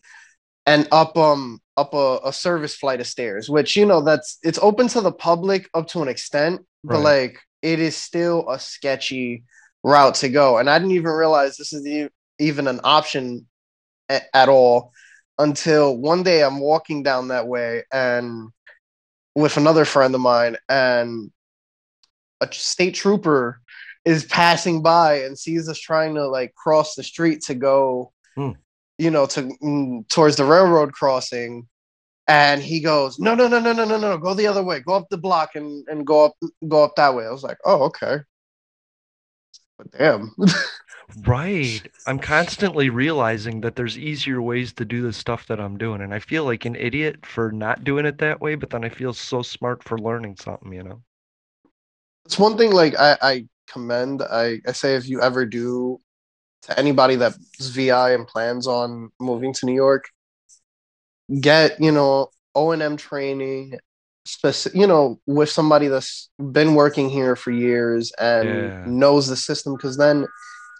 [0.65, 4.59] and up um up a, a service flight of stairs which you know that's it's
[4.61, 7.03] open to the public up to an extent but right.
[7.03, 9.43] like it is still a sketchy
[9.83, 10.57] route to go.
[10.57, 13.47] And I didn't even realize this is even an option
[14.09, 14.91] a- at all
[15.37, 18.49] until one day I'm walking down that way and
[19.35, 21.31] with another friend of mine, and
[22.41, 23.61] a state trooper
[24.05, 28.51] is passing by and sees us trying to like cross the street to go, hmm.
[28.97, 31.67] you know, to mm, towards the railroad crossing
[32.27, 34.93] and he goes, no, no, no, no, no, no, no, go the other way, go
[34.93, 36.33] up the block and and go up
[36.67, 37.25] go up that way.
[37.25, 38.17] I was like, oh, okay.
[39.77, 40.35] But damn.
[41.25, 41.81] right.
[42.07, 46.13] I'm constantly realizing that there's easier ways to do the stuff that I'm doing, and
[46.13, 48.55] I feel like an idiot for not doing it that way.
[48.55, 50.71] But then I feel so smart for learning something.
[50.71, 51.01] You know.
[52.25, 54.21] It's one thing like I, I commend.
[54.21, 55.99] I, I say if you ever do
[56.63, 60.05] to anybody that's VI and plans on moving to New York,
[61.41, 63.77] get you know o&m training
[64.25, 68.83] specific you know with somebody that's been working here for years and yeah.
[68.85, 70.27] knows the system because then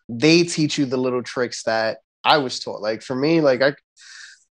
[0.09, 2.81] they teach you the little tricks that i was taught.
[2.81, 3.73] Like for me like i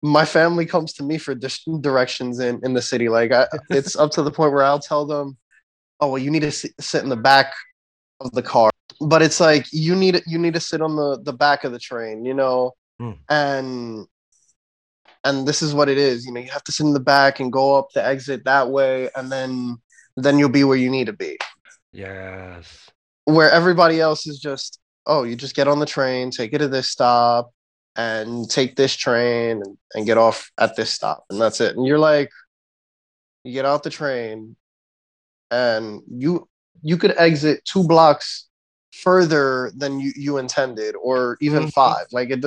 [0.03, 3.09] my family comes to me for directions in, in the city.
[3.09, 5.37] Like I, it's up to the point where i'll tell them
[6.01, 7.53] oh well you need to sit in the back
[8.21, 8.71] of the car.
[9.01, 11.79] But it's like you need you need to sit on the the back of the
[11.79, 12.73] train you know?
[13.03, 13.19] Mm.
[13.29, 14.07] and
[15.25, 17.41] and this is what it is you know you have to sit in the back
[17.41, 19.79] and go up the exit that way and then
[20.17, 21.39] then you'll be where you need to be.
[21.93, 22.91] Yes.
[23.25, 26.69] Where everybody else is just oh you just get on the train take it to
[26.69, 27.51] this stop
[27.97, 31.87] and take this train and, and get off at this stop and that's it and
[31.87, 32.31] you're like
[33.45, 34.57] you get out the train
[35.51, 36.49] and you
[36.83, 38.49] you could exit two blocks
[38.93, 41.69] further than you, you intended or even mm-hmm.
[41.71, 42.45] five like it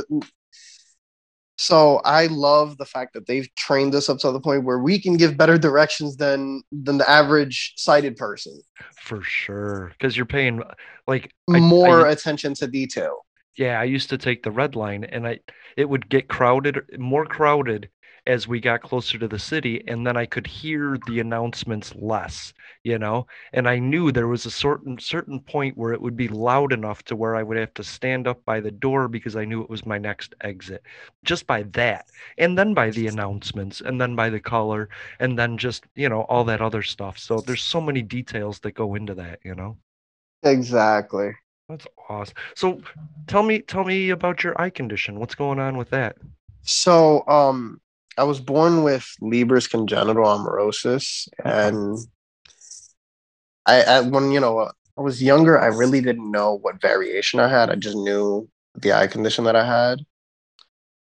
[1.58, 5.00] so I love the fact that they've trained us up to the point where we
[5.02, 8.62] can give better directions than than the average sighted person.
[8.96, 10.62] For sure, because you're paying
[11.08, 13.26] like more I, I, attention to detail.
[13.58, 15.40] Yeah, I used to take the red line, and I
[15.76, 17.90] it would get crowded, more crowded
[18.28, 22.54] as we got closer to the city and then I could hear the announcements less,
[22.84, 23.26] you know?
[23.54, 27.04] And I knew there was a certain certain point where it would be loud enough
[27.06, 29.70] to where I would have to stand up by the door because I knew it
[29.70, 30.84] was my next exit.
[31.24, 32.08] Just by that.
[32.38, 36.22] And then by the announcements and then by the color and then just, you know,
[36.24, 37.18] all that other stuff.
[37.18, 39.78] So there's so many details that go into that, you know?
[40.44, 41.32] Exactly.
[41.70, 42.36] That's awesome.
[42.56, 42.82] So
[43.28, 45.20] tell me tell me about your eye condition.
[45.20, 46.18] What's going on with that?
[46.64, 47.80] So um
[48.18, 51.98] I was born with Leber's congenital amaurosis, and
[53.66, 57.48] I, I when you know I was younger, I really didn't know what variation I
[57.48, 57.70] had.
[57.70, 60.00] I just knew the eye condition that I had.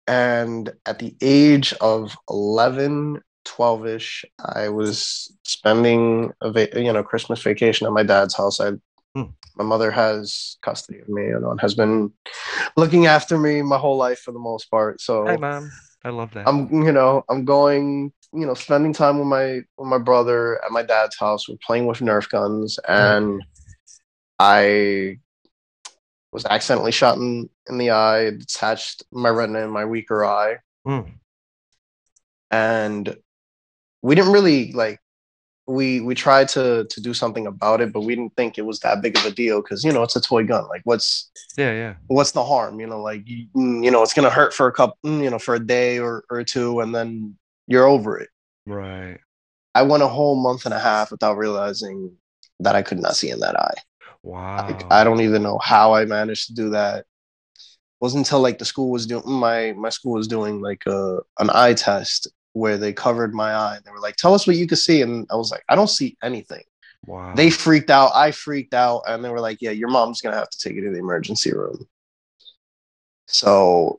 [0.06, 7.42] And at the age of 11, 12ish, I was spending a va- you know Christmas
[7.42, 8.60] vacation at my dad's house.
[8.60, 8.72] I
[9.16, 9.30] Hmm.
[9.56, 12.12] my mother has custody of me, you know, and has been
[12.76, 15.00] looking after me my whole life for the most part.
[15.00, 15.70] So Hi, mom.
[16.04, 16.46] I love that.
[16.46, 20.70] I'm you know I'm going you know spending time with my with my brother at
[20.70, 21.48] my dad's house.
[21.48, 23.42] We're playing with Nerf guns, and
[24.38, 25.18] I
[26.32, 28.22] was accidentally shot in, in the eye.
[28.26, 31.12] It detached my retina in my weaker eye, Mm.
[32.50, 33.16] and
[34.02, 35.00] we didn't really like.
[35.66, 38.80] We we tried to to do something about it, but we didn't think it was
[38.80, 40.66] that big of a deal because you know it's a toy gun.
[40.68, 41.94] Like what's Yeah, yeah.
[42.08, 42.80] what's the harm?
[42.80, 45.30] You know, like you, mm, you know it's gonna hurt for a couple, mm, you
[45.30, 48.28] know, for a day or or two, and then you're over it.
[48.66, 49.18] Right.
[49.74, 52.16] I went a whole month and a half without realizing
[52.60, 53.74] that I could not see in that eye.
[54.22, 54.66] Wow.
[54.68, 57.00] Like, I don't even know how I managed to do that.
[57.00, 57.06] It
[58.00, 61.50] wasn't until like the school was doing my my school was doing like a an
[61.50, 63.78] eye test where they covered my eye.
[63.84, 65.90] They were like, "Tell us what you can see," and I was like, "I don't
[65.90, 66.62] see anything."
[67.06, 67.34] wow.
[67.34, 68.12] They freaked out.
[68.14, 70.84] I freaked out, and they were like, "Yeah, your mom's gonna have to take you
[70.84, 71.86] to the emergency room."
[73.26, 73.98] So,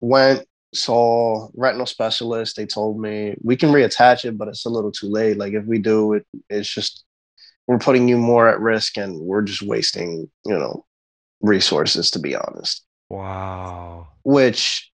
[0.00, 2.56] went saw retinal specialist.
[2.56, 5.38] They told me we can reattach it, but it's a little too late.
[5.38, 7.04] Like if we do it, it's just
[7.66, 10.84] we're putting you more at risk, and we're just wasting, you know,
[11.40, 12.10] resources.
[12.12, 14.08] To be honest, wow.
[14.24, 14.90] which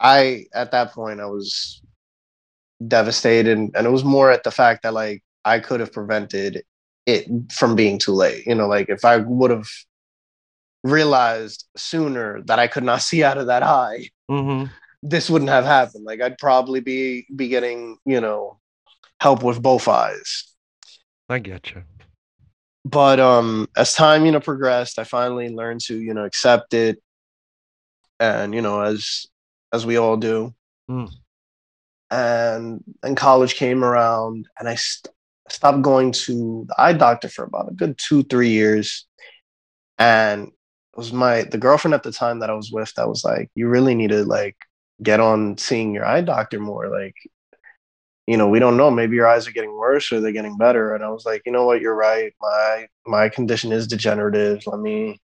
[0.00, 1.82] I at that point I was
[2.88, 6.62] devastated, and it was more at the fact that like I could have prevented
[7.06, 8.46] it from being too late.
[8.46, 9.66] You know, like if I would have
[10.82, 14.72] realized sooner that I could not see out of that eye, Mm-hmm.
[15.02, 16.04] this wouldn't have happened.
[16.04, 18.58] Like I'd probably be be getting, you know,
[19.20, 20.44] help with both eyes.
[21.28, 21.82] I get you.
[22.86, 27.02] But um as time, you know, progressed, I finally learned to, you know, accept it.
[28.20, 29.26] And, you know, as
[29.72, 30.54] as we all do.
[30.90, 31.10] Mm.
[32.14, 35.12] And then college came around and I st-
[35.48, 39.04] stopped going to the eye doctor for about a good two, three years.
[39.98, 43.24] And it was my the girlfriend at the time that I was with that was
[43.24, 44.56] like, you really need to like
[45.02, 46.88] get on seeing your eye doctor more.
[46.88, 47.16] Like,
[48.28, 48.92] you know, we don't know.
[48.92, 50.94] Maybe your eyes are getting worse or they're getting better.
[50.94, 52.32] And I was like, you know what, you're right.
[52.40, 54.62] My my condition is degenerative.
[54.68, 55.20] Let me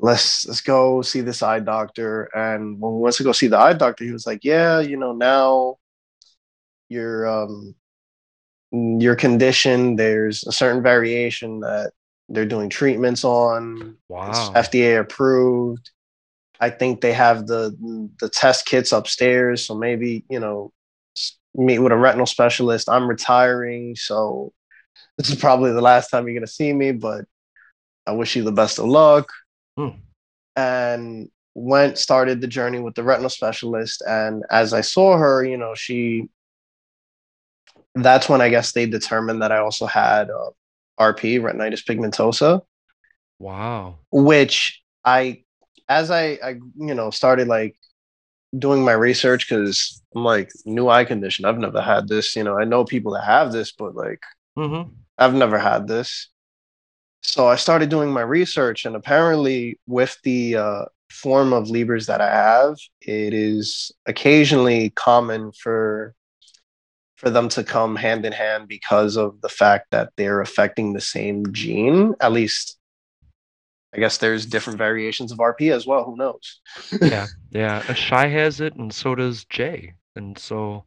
[0.00, 2.24] let's let's go see this eye doctor.
[2.34, 4.96] And when we went to go see the eye doctor, he was like, Yeah, you
[4.96, 5.78] know, now
[6.88, 7.74] your um
[8.72, 11.92] your condition, there's a certain variation that
[12.28, 13.96] they're doing treatments on.
[14.28, 14.52] It's Wow.
[14.54, 15.90] FDA approved.
[16.60, 17.76] I think they have the
[18.20, 20.72] the test kits upstairs, so maybe you know
[21.54, 22.88] meet with a retinal specialist.
[22.88, 24.52] I'm retiring, so
[25.18, 26.92] this is probably the last time you're gonna see me.
[26.92, 27.24] But
[28.06, 29.32] I wish you the best of luck.
[29.78, 29.90] Hmm.
[30.56, 35.56] And went started the journey with the retinal specialist, and as I saw her, you
[35.56, 36.28] know, she.
[37.94, 40.50] That's when I guess they determined that I also had uh,
[41.00, 42.62] RP, retinitis pigmentosa
[43.38, 44.00] Wow.
[44.12, 45.44] which I
[45.88, 47.76] as I I you know started like
[48.58, 51.46] doing my research because I'm like new eye condition.
[51.46, 52.36] I've never had this.
[52.36, 54.20] You know, I know people that have this, but like
[54.58, 54.90] Mm-hmm.
[55.18, 56.28] I've never had this.
[57.22, 62.20] So I started doing my research, and apparently, with the uh, form of Leber's that
[62.20, 66.14] I have, it is occasionally common for
[67.16, 71.00] for them to come hand in hand because of the fact that they're affecting the
[71.00, 72.14] same gene.
[72.20, 72.78] At least,
[73.92, 76.04] I guess there's different variations of RP as well.
[76.04, 76.60] Who knows?
[77.02, 77.26] Yeah.
[77.50, 77.80] Yeah.
[77.94, 79.94] Shy has it, and so does Jay.
[80.14, 80.84] And so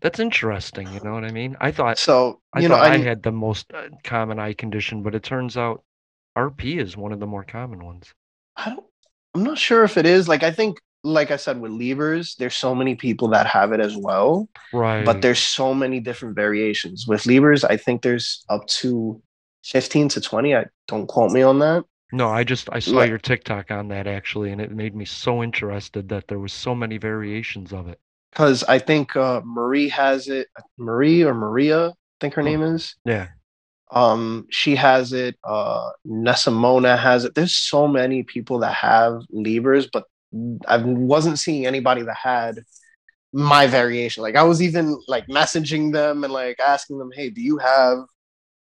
[0.00, 0.86] that's interesting.
[0.92, 1.56] You know what I mean?
[1.60, 5.02] I thought So I you know, I, I, had the most uh, common eye condition,
[5.02, 5.82] but it turns out
[6.36, 8.12] RP is one of the more common ones.
[8.56, 8.84] I don't.
[9.34, 10.28] I'm not sure if it is.
[10.28, 13.80] Like I think, like I said, with Leber's, there's so many people that have it
[13.80, 14.48] as well.
[14.72, 15.04] Right.
[15.04, 17.64] but there's so many different variations with Leber's.
[17.64, 19.20] I think there's up to
[19.64, 20.56] 15 to 20.
[20.56, 21.84] I don't quote me on that.
[22.12, 25.42] No, I just I saw your TikTok on that actually, and it made me so
[25.42, 27.98] interested that there was so many variations of it.
[28.30, 30.48] Because I think uh, Marie has it.
[30.78, 32.48] Marie or Maria, I think her Hmm.
[32.48, 32.94] name is.
[33.04, 33.28] Yeah.
[33.90, 35.36] Um, she has it.
[35.44, 37.34] Uh, Nessimona has it.
[37.34, 40.04] There's so many people that have Leber's, but
[40.66, 42.60] I wasn't seeing anybody that had
[43.32, 44.22] my variation.
[44.22, 47.98] Like I was even like messaging them and like asking them, "Hey, do you have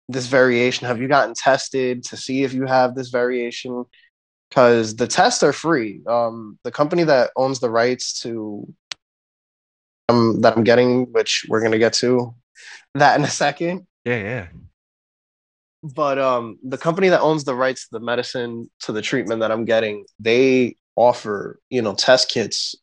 [0.07, 0.87] this variation?
[0.87, 3.83] Have you gotten tested to see if you have this variation?"
[4.49, 6.01] Because the tests are free.
[6.07, 8.65] Um, the company that owns the rights to
[10.09, 12.33] um that I'm getting, which we're gonna get to
[12.95, 14.47] that in a second Yeah, yeah.
[15.83, 19.51] but um the company that owns the rights to the medicine to the treatment that
[19.51, 22.75] i'm getting they offer you know test kits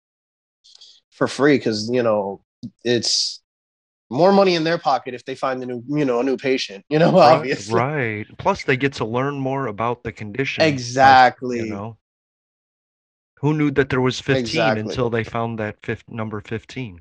[1.11, 2.41] for free because you know
[2.85, 3.43] it's
[4.09, 6.85] more money in their pocket if they find a new, you know, a new patient.
[6.89, 7.75] You know, Right, obviously.
[7.75, 8.27] right.
[8.39, 10.63] Plus, they get to learn more about the condition.
[10.63, 11.59] Exactly.
[11.59, 11.99] You know,
[13.41, 14.83] who knew that there was 15 Exactly.
[14.83, 17.01] until they found that fifth number 15?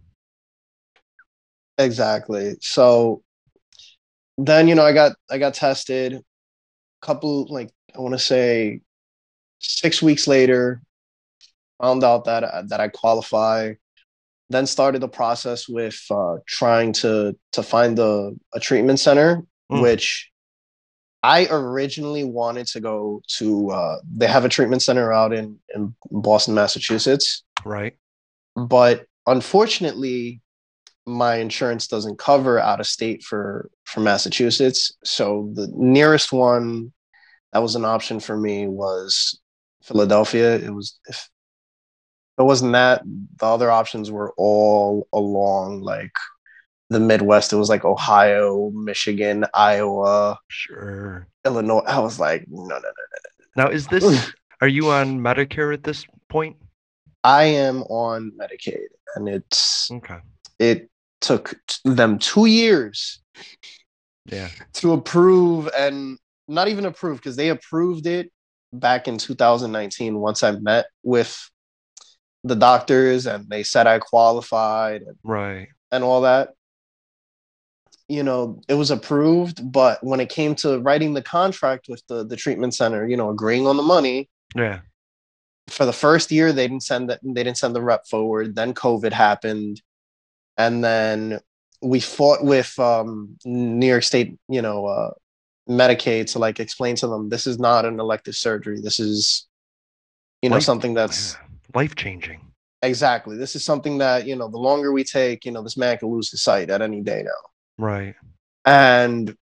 [1.77, 2.55] Exactly.
[2.61, 3.23] So
[4.37, 6.13] then, you know, I got I got tested.
[6.13, 6.21] A
[7.05, 8.81] couple like I want to say
[9.59, 10.81] six weeks later,
[11.81, 13.73] found out that I- that I qualify.
[14.49, 19.81] Then started the process with uh, trying to to find a, a treatment center, Mm.
[19.81, 20.29] which
[21.23, 23.71] I originally wanted to go to.
[23.71, 27.97] Uh, they have a treatment center out in in Boston, Massachusetts Right.
[28.55, 30.41] but unfortunately
[31.05, 36.91] my insurance doesn't cover out of state for for massachusetts so the nearest one
[37.53, 39.39] that was an option for me was
[39.83, 41.29] philadelphia it was if
[42.39, 43.01] it wasn't that
[43.39, 46.11] the other options were all along like
[46.89, 51.27] the midwest it was like ohio michigan iowa Sure.
[51.45, 52.93] illinois i was like no no no no.
[53.57, 56.57] Now, is this, are you on Medicare at this point?
[57.23, 60.17] i am on medicaid and it's Okay.
[60.59, 60.89] it
[61.25, 63.21] took them two years
[64.25, 64.49] Yeah.
[64.73, 68.31] to approve and not even approve because they approved it
[68.71, 71.49] back in 2019 once I met with
[72.43, 75.67] the doctors and they said I qualified and, Right.
[75.91, 76.49] and all that.
[78.07, 82.23] You know, it was approved, but when it came to writing the contract with the,
[82.23, 84.81] the treatment center, you know, agreeing on the money, Yeah.
[85.69, 88.71] for the first year they didn't send that they didn't send the rep forward then
[88.75, 89.81] covid happened
[90.57, 91.39] and then
[91.81, 95.11] we fought with um new york state you know uh
[95.69, 99.47] medicaid to like explain to them this is not an elective surgery this is
[100.41, 101.37] you know Life- something that's
[101.73, 102.39] Life changing.
[102.81, 105.97] exactly this is something that you know the longer we take you know this man
[105.97, 107.41] could lose his sight at any day now
[107.77, 108.15] Right.
[108.65, 109.35] and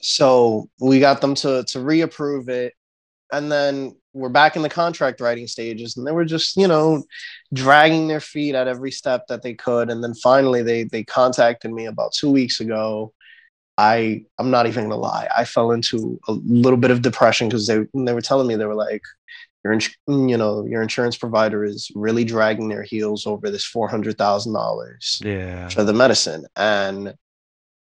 [0.00, 2.74] so we got them to to reapprove it
[3.32, 7.02] and then we're back in the contract writing stages and they were just you know
[7.52, 11.72] dragging their feet at every step that they could and then finally they they contacted
[11.72, 13.12] me about two weeks ago.
[13.78, 17.66] I i'm not even gonna lie i fell into a little bit of depression because
[17.66, 19.02] they they were telling me they were like
[19.64, 23.88] your ins- you know your insurance provider is really dragging their heels over this four
[23.88, 25.68] hundred thousand dollars Yeah.
[25.70, 26.44] for the medicine.
[26.54, 27.14] And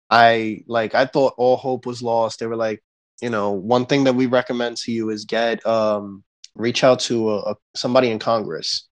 [0.10, 2.40] i like i thought all hope was lost.
[2.40, 2.82] They were like
[3.22, 6.24] you know one thing that we recommend to you is get um
[6.56, 8.88] reach out to a, a somebody in congress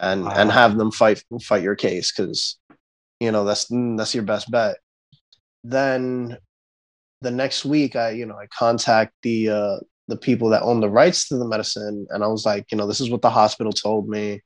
[0.00, 2.58] and and have them fight fight your case because
[3.20, 4.76] you know that's that's your best bet.
[5.62, 6.36] Then
[7.22, 9.76] the next week i you know i contact the uh
[10.08, 12.86] the people that own the rights to the medicine and i was like you know
[12.86, 14.40] this is what the hospital told me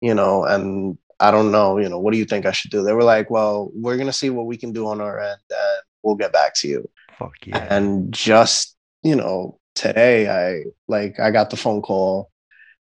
[0.00, 2.82] you know and i don't know you know what do you think i should do?
[2.82, 5.40] They were like well we're going to see what we can do on our end
[5.50, 7.66] and we'll get back to you Fuck yeah.
[7.76, 12.30] and just you know today i like i got the phone call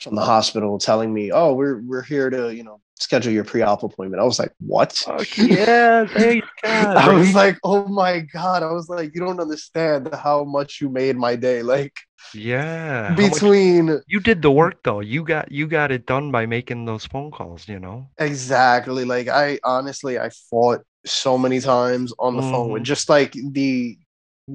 [0.01, 3.83] from the hospital telling me oh we're we're here to you know schedule your pre-op
[3.83, 6.07] appointment i was like what Fuck yeah.
[6.07, 6.97] Thank God.
[6.97, 8.63] I was like, oh my God.
[8.63, 11.63] I was like, you don't understand how much you made my day.
[11.63, 11.95] Like
[12.33, 13.09] yeah.
[13.09, 15.01] How much- between you did the work though.
[15.01, 18.09] You got you got it done by making those phone calls, you know?
[18.19, 22.87] exactly like I honestly I fought so many times on the phone with Mhm.
[22.95, 23.99] just like the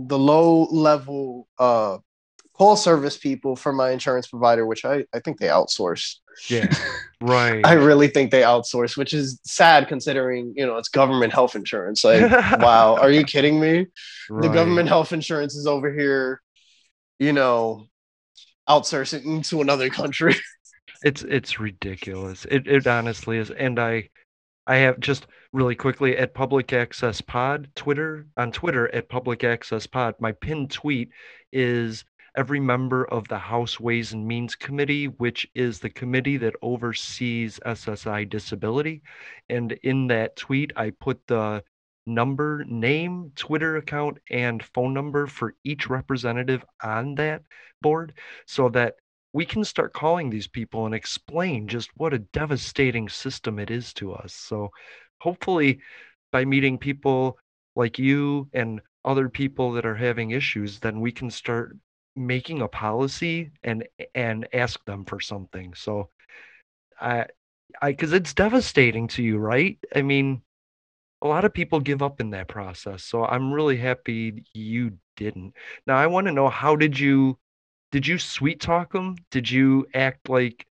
[0.06, 1.98] the low level uh
[2.54, 6.16] call service people for my insurance provider, which I, I think they outsource.
[6.50, 6.74] Yeah.
[7.20, 7.66] Right.
[7.66, 12.04] I really think they outsource, which is sad considering, you know, it's government health insurance.
[12.04, 12.30] Like,
[12.60, 13.88] wow, are you kidding me?
[14.30, 16.44] the government health insurance is over here,
[17.18, 17.88] you know,
[18.70, 20.36] outsourcing to another country.
[21.04, 24.10] it's it's ridiculous it it honestly is and i
[24.66, 29.88] i have just really quickly at public access pod twitter on twitter at public access
[29.88, 31.10] pod my pinned tweet
[31.52, 32.06] is
[32.38, 37.60] every member of the house ways and means committee which is the committee that oversees
[37.65, 39.02] ssi disability
[39.50, 41.63] and in that tweet i put the
[42.06, 47.41] number name twitter account and phone number for each representative on that
[47.82, 48.14] board
[48.45, 48.93] so that
[49.34, 53.93] we can start calling these people and explain just what a devastating system it is
[53.93, 54.34] to us.
[54.34, 54.72] So,
[55.20, 55.80] hopefully,
[56.32, 57.38] by meeting people
[57.76, 61.78] like you and other people that are having issues, then we can start
[62.15, 65.74] making a policy and and ask them for something.
[65.76, 66.09] So,
[66.99, 67.28] I,
[67.82, 69.78] I, because it's devastating to you, right?
[69.95, 70.41] I mean,
[71.22, 73.03] a lot of people give up in that process.
[73.03, 75.53] So I'm really happy you didn't.
[75.86, 77.38] Now I want to know how did you
[77.91, 79.15] did you sweet talk them?
[79.32, 80.68] Did you act like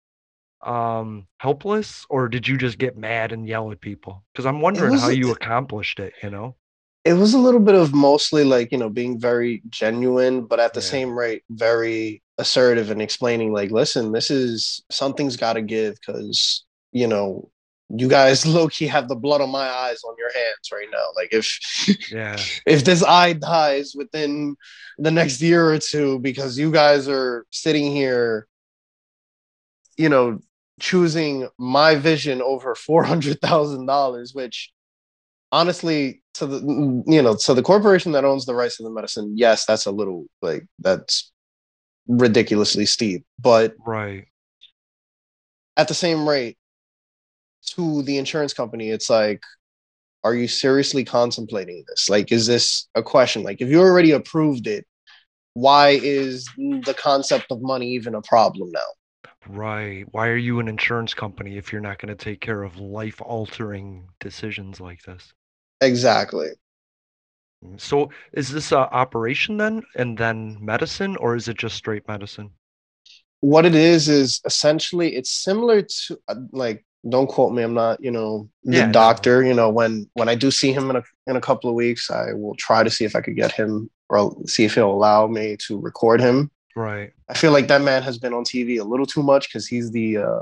[0.65, 4.23] um helpless or did you just get mad and yell at people?
[4.33, 6.55] Because I'm wondering how you accomplished it, you know?
[7.05, 10.73] it was a little bit of mostly like you know being very genuine but at
[10.73, 10.85] the Yeah.
[10.85, 16.63] same rate very assertive and explaining like listen this is something's got to give because
[16.91, 17.49] you know
[17.89, 21.29] you guys low-key have the blood on my eyes on your hands right now like
[21.33, 22.37] if Yeah.
[22.65, 24.55] if this eye dies within
[24.97, 28.47] the next year or two because you guys are sitting here
[29.97, 30.39] you know
[30.79, 34.71] choosing my vision over $400,000 which
[35.51, 36.59] honestly to the
[37.05, 39.91] you know so the corporation that owns the rights to the medicine yes that's a
[39.91, 41.31] little like that's
[42.07, 44.25] ridiculously steep but Right.
[45.77, 46.57] at the same rate
[47.75, 49.41] to the insurance company it's like
[50.25, 52.09] are you seriously contemplating this?
[52.09, 53.43] Like is this a question?
[53.43, 54.85] Like if you already approved it
[55.53, 58.79] why is the concept of money even a problem now
[59.47, 60.05] Right.
[60.11, 63.21] Why are you an insurance company if you're not going to take care of life
[63.21, 65.33] altering decisions like this?
[65.81, 66.49] exactly
[67.77, 72.51] So is this a operation then and then medicine or is it just straight medicine?
[73.41, 78.01] what it is is essentially it's similar to uh, like don't quote me i'm not
[78.01, 78.91] you know the Yeah, no.
[78.91, 81.75] doctor you know when when i do see him in a in a couple of
[81.75, 84.91] weeks i will try to see if i could get him or see if he'll
[84.91, 87.11] allow me to record him Right.
[87.29, 89.91] i feel like that man has been on tv a little too much because he's
[89.91, 90.39] the uh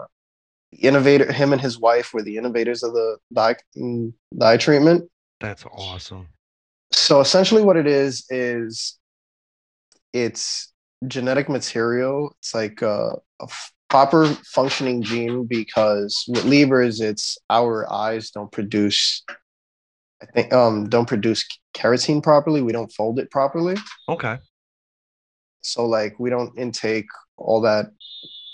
[0.79, 5.09] innovator him and his wife were the innovators of the dye, mm, dye treatment
[5.41, 6.27] That's awesome.
[6.93, 8.97] so essentially what it is is
[10.13, 10.71] it's
[11.07, 13.11] genetic material it's like a,
[13.41, 19.23] a f- proper functioning gene because with Leber's it's our eyes don't produce
[20.21, 23.75] i think um don't produce keratin properly we don't fold it properly
[24.07, 24.37] Okay.
[25.61, 27.07] So like we don't intake
[27.37, 27.87] all that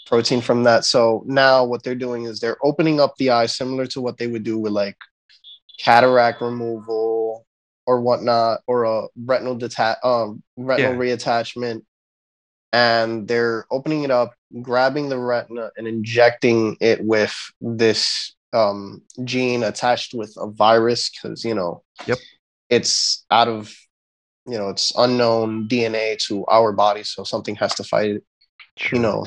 [0.05, 3.85] protein from that so now what they're doing is they're opening up the eye similar
[3.85, 4.95] to what they would do with like
[5.79, 7.45] cataract removal
[7.85, 11.15] or whatnot or a retinal deta- um retinal Yeah.
[11.15, 11.81] reattachment
[12.73, 19.63] and they're opening it up grabbing the retina and injecting it with this um gene
[19.63, 22.17] attached with a virus because you know Yep.
[22.69, 23.73] it's out of
[24.47, 28.23] you know it's unknown dna to our body so something has to fight it
[28.77, 28.97] Sure.
[28.97, 29.25] you know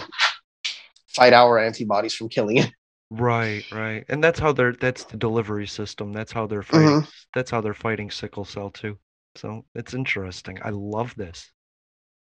[1.09, 2.71] fight our antibodies from killing it
[3.13, 4.05] Right, right.
[4.09, 6.13] And that's how they're that's the delivery system.
[6.13, 7.09] That's how they're fighting Mhm.
[7.35, 8.99] that's how they're fighting sickle cell too.
[9.35, 10.59] So it's interesting.
[10.63, 11.51] I love this.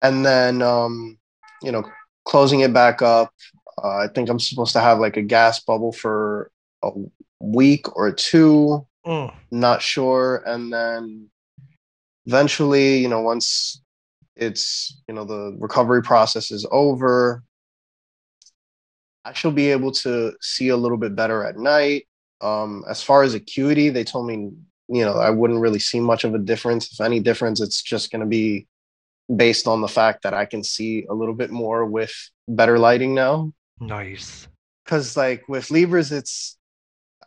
[0.03, 1.19] and then um
[1.63, 1.85] you know
[2.25, 3.29] closing it back up
[3.85, 6.51] uh, i think i'm supposed to have like a gas bubble for
[6.83, 6.91] a
[7.41, 11.29] week or two Mm, not sure and then
[12.31, 13.83] eventually you know once
[14.37, 17.43] it's you know the recovery process is over
[19.25, 22.03] i shall be able to see a little bit better at night.
[22.41, 24.37] Um as far as acuity they told me
[24.97, 26.85] you know i wouldn't really see much of a difference.
[26.93, 28.69] If any difference it's just going to be
[29.45, 32.15] based on the fact that i can see a little bit more with
[32.61, 33.35] better lighting now.
[33.81, 34.49] Nice.
[34.85, 36.57] because like with Leber's it's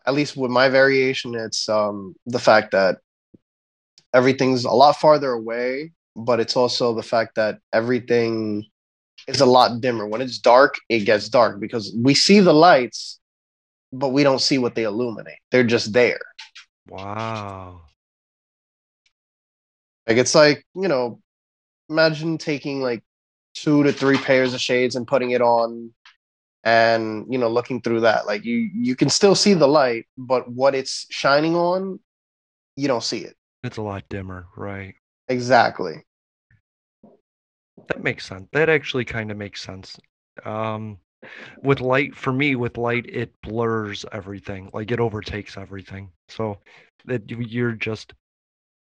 [0.08, 1.97] at least with my variation it's um
[2.36, 2.93] the fact that
[4.14, 8.66] everything's a lot farther away but it's also the fact that everything
[9.28, 10.07] is a lot dimmer.
[10.07, 13.20] When it's dark it gets dark because we see the lights
[13.91, 15.38] but we don't see what they illuminate.
[15.51, 16.20] They're just there.
[16.89, 17.82] Wow.
[20.07, 21.22] like it's like you know
[21.89, 23.03] imagine taking like
[23.53, 25.93] two to three pairs of shades and putting it on
[26.64, 28.26] and you know looking through that.
[28.26, 31.99] Like you you can still see the light but what it's shining on
[32.76, 34.95] you don't see it It's a lot dimmer, right?
[35.28, 36.05] exactly
[37.88, 38.49] That makes sense.
[38.51, 39.97] That actually kind of makes sense.
[40.43, 40.99] Um,
[41.64, 44.70] with light, for me, with light, it blurs everything.
[44.74, 46.11] Like it overtakes everything.
[46.30, 46.59] So
[47.05, 48.14] that you- you're just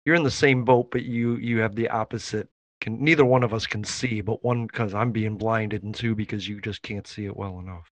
[0.06, 2.50] you're in the same boat, but you you have the opposite.
[2.82, 6.16] Can neither one of us can see, but one because I'm being blinded, and two
[6.16, 7.92] because you just can't see it well enough.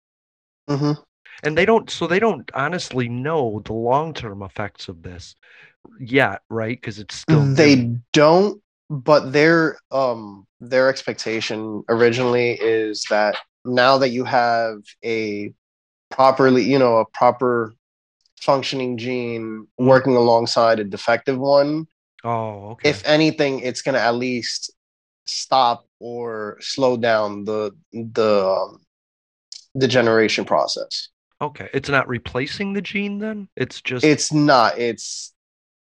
[0.69, 1.07] hmm
[1.43, 1.89] And they don't.
[1.91, 5.35] So they don't honestly know the long term effects of this
[6.01, 6.77] yet, right?
[6.81, 7.55] Because it's still new.
[7.55, 15.53] they don't but their um their expectation originally is that now that you have a
[16.11, 17.75] properly you know a proper
[18.41, 21.87] functioning gene working alongside a defective one
[22.25, 22.91] Oh, okay.
[22.91, 24.73] if anything it's going to at least
[25.27, 28.79] stop or slow down the the um,
[29.77, 31.09] degeneration process
[31.43, 33.49] Okay, it's not replacing the gene then?
[33.57, 35.35] It's just it's not it's.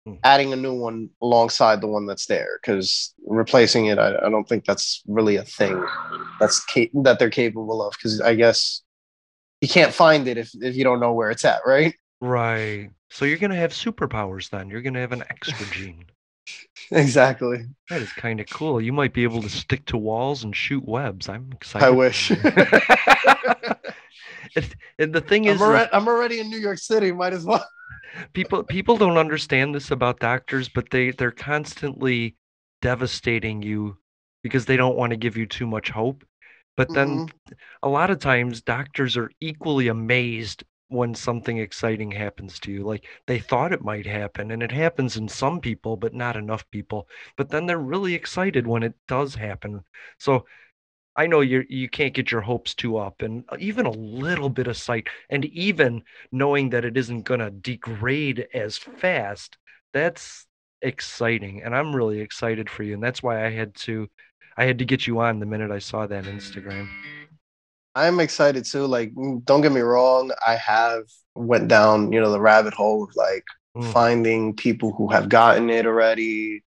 [0.06, 0.16] Hmm.
[0.26, 4.48] adding a new one alongside the one that's there because replacing it I, I don't
[4.48, 5.82] think that's really a thing
[6.42, 8.82] that's ca- that they're capable of because i guess
[9.64, 11.96] you can't find it if if you don't know where it's at, right?
[12.20, 12.90] Right.
[13.10, 14.70] So you're gonna have superpowers then.
[14.70, 16.04] You're gonna have an extra gene.
[16.92, 17.66] Exactly.
[17.90, 18.82] That is kind of cool.
[18.82, 21.30] You might be able to stick to walls and shoot webs.
[21.30, 21.86] I'm excited.
[21.86, 22.32] I wish.
[25.00, 27.12] And the thing is, I'm, is already, I'm already in New York City.
[27.12, 27.66] Might as well.
[28.34, 32.36] People people don't understand this about doctors, but they they're constantly
[32.82, 33.98] devastating you
[34.44, 36.24] because they don't want to give you too much hope.
[36.76, 37.54] But then mm-hmm.
[37.84, 42.84] a lot of times doctors are equally amazed when something exciting happens to you.
[42.84, 46.70] Like they thought it might happen and it happens in some people, but not enough
[46.72, 47.08] people.
[47.38, 49.84] But then they're really excited when it does happen.
[50.20, 50.46] So
[51.16, 54.50] I know you you can't get your hopes too up and uh, even a little
[54.50, 59.58] bit of sight and even knowing that it isn't going to degrade as fast
[59.94, 60.46] that's
[60.82, 64.10] exciting and I'm really excited for you and that's why I had to
[64.58, 66.88] I had to get you on the minute I saw that Instagram.
[67.96, 68.86] I'm excited too.
[68.88, 70.32] Like, mm, don't get me wrong.
[70.46, 71.04] I have
[71.36, 73.46] went down, you know, the rabbit hole of like
[73.76, 73.92] Mm.
[73.92, 76.64] finding people who have gotten it already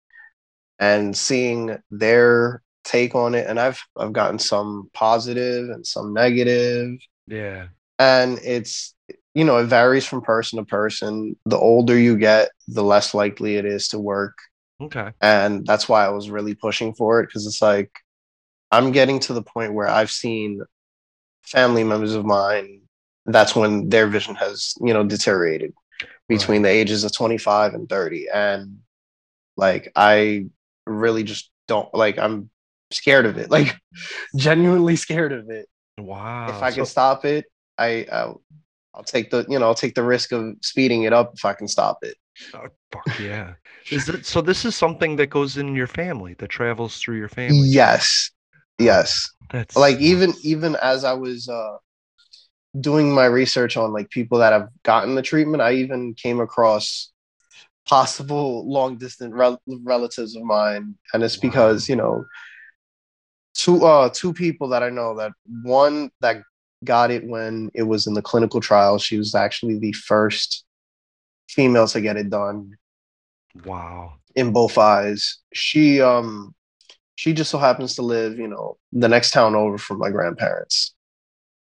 [0.80, 3.48] and seeing their take on it.
[3.48, 6.98] And I've I've gotten some positive and some negative.
[7.28, 7.68] Yeah.
[8.00, 8.94] And it's
[9.34, 11.36] you know, it varies from person to person.
[11.46, 14.38] The older you get, the less likely it is to work.
[14.82, 15.12] Okay.
[15.20, 17.92] And that's why I was really pushing for it because it's like
[18.72, 20.62] I'm getting to the point where I've seen
[21.44, 22.82] family members of mine.
[23.26, 25.74] That's when their vision has, you know, deteriorated
[26.28, 28.28] between the ages of 25 and 30.
[28.34, 28.80] And
[29.58, 30.48] like, I
[30.86, 32.50] really just don't like, I'm
[32.96, 33.76] scared of it, like,
[34.36, 35.68] genuinely scared of it.
[35.98, 36.50] Wow.
[36.50, 37.46] if I can So- stop it,
[37.78, 38.42] I, I'll,
[38.94, 41.54] I'll take the, you know, I'll take the risk of speeding it up if I
[41.54, 42.16] can stop it.
[42.54, 43.54] Oh, fuck yeah.
[43.92, 47.30] Is it so this is something that goes in your family, that travels through your
[47.30, 47.58] family?
[47.68, 48.32] Yes.
[48.78, 49.30] Yes.
[49.52, 51.78] That's like even even as I was uh
[52.80, 57.12] doing my research on like people that have gotten the treatment, I even came across
[57.88, 62.26] possible long distance rel- relatives of mine, and it's because you know
[63.56, 65.32] two uh two people that I know that
[65.64, 66.44] one that
[66.84, 68.98] got it when it was in the clinical trial.
[69.00, 70.64] She was actually the first
[71.50, 72.78] female to get it done
[73.64, 74.16] Wow.
[74.36, 75.38] in both eyes.
[75.54, 76.54] She um
[77.16, 80.94] she just so happens to live, you know, the next town over from my grandparents.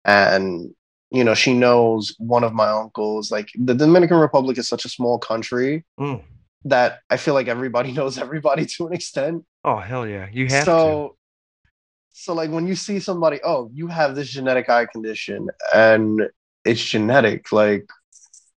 [0.04, 0.74] And
[1.10, 3.30] you know, she knows one of my uncles.
[3.30, 6.22] Like the Dominican Republic is such a small country Mm.
[6.64, 9.44] that I feel like everybody knows everybody to an extent.
[9.62, 10.28] Oh hell yeah.
[10.32, 11.16] You have so
[12.12, 16.22] so like when you see somebody, oh, you have this genetic eye condition and
[16.64, 17.86] it's genetic, like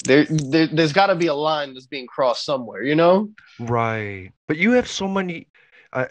[0.03, 3.29] there, there there's got to be a line that's being crossed somewhere, you know?
[3.59, 4.31] Right.
[4.47, 5.47] But you have so many
[5.93, 6.07] uh,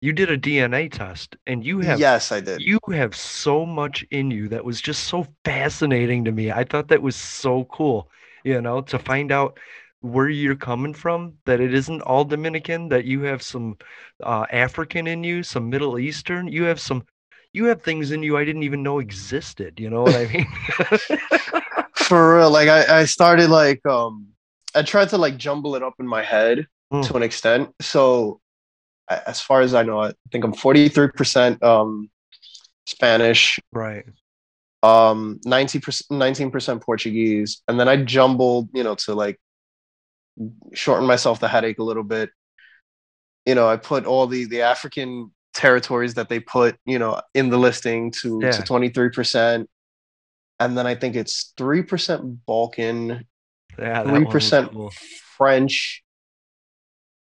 [0.00, 2.60] you did a DNA test and you have Yes, I did.
[2.60, 6.52] you have so much in you that was just so fascinating to me.
[6.52, 8.10] I thought that was so cool,
[8.44, 9.58] you know, to find out
[10.00, 13.76] where you're coming from, that it isn't all Dominican, that you have some
[14.22, 17.04] uh, African in you, some Middle Eastern, you have some
[17.52, 20.46] you have things in you I didn't even know existed, you know what I mean?
[22.06, 24.28] for real like I, I started like um
[24.74, 27.04] i tried to like jumble it up in my head Mm.
[27.08, 28.40] to an extent so
[29.10, 32.08] as far as i know i think i'm 43% um
[32.86, 34.04] spanish right.
[34.84, 39.36] um 90% 19% portuguese and then i jumbled you know to like
[40.74, 42.30] shorten myself the headache a little bit
[43.46, 47.48] you know i put all the the african territories that they put you know in
[47.48, 48.50] the listing to Yeah.
[48.50, 49.66] to 23%
[50.60, 53.26] and then i think it's 3% balkan
[53.78, 54.92] Yeah, 3% cool.
[55.36, 56.02] French,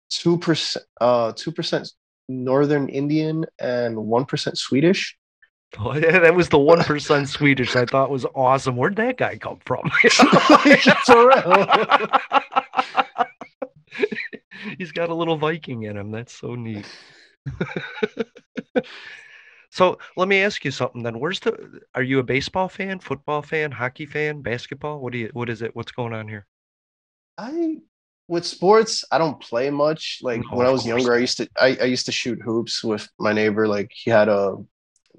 [0.08, 1.90] two percent uh two percent
[2.28, 5.16] Northern Indian, and one percent Swedish.
[5.78, 8.76] Oh, yeah, that was the one percent Swedish I thought was awesome.
[8.76, 9.88] Where'd that guy come from?
[14.78, 16.10] He's got a little Viking in him.
[16.10, 16.86] That's so neat.
[19.70, 21.20] so let me ask you something then.
[21.20, 25.00] Where's the are you a baseball fan, football fan, hockey fan, basketball?
[25.00, 25.74] What do you what is it?
[25.76, 26.46] What's going on here?
[27.38, 27.76] I
[28.28, 30.18] with sports, I don't play much.
[30.22, 32.40] Like No, when I was course younger, I used to I, I used to shoot
[32.42, 33.66] hoops with my neighbor.
[33.68, 34.56] Like he had a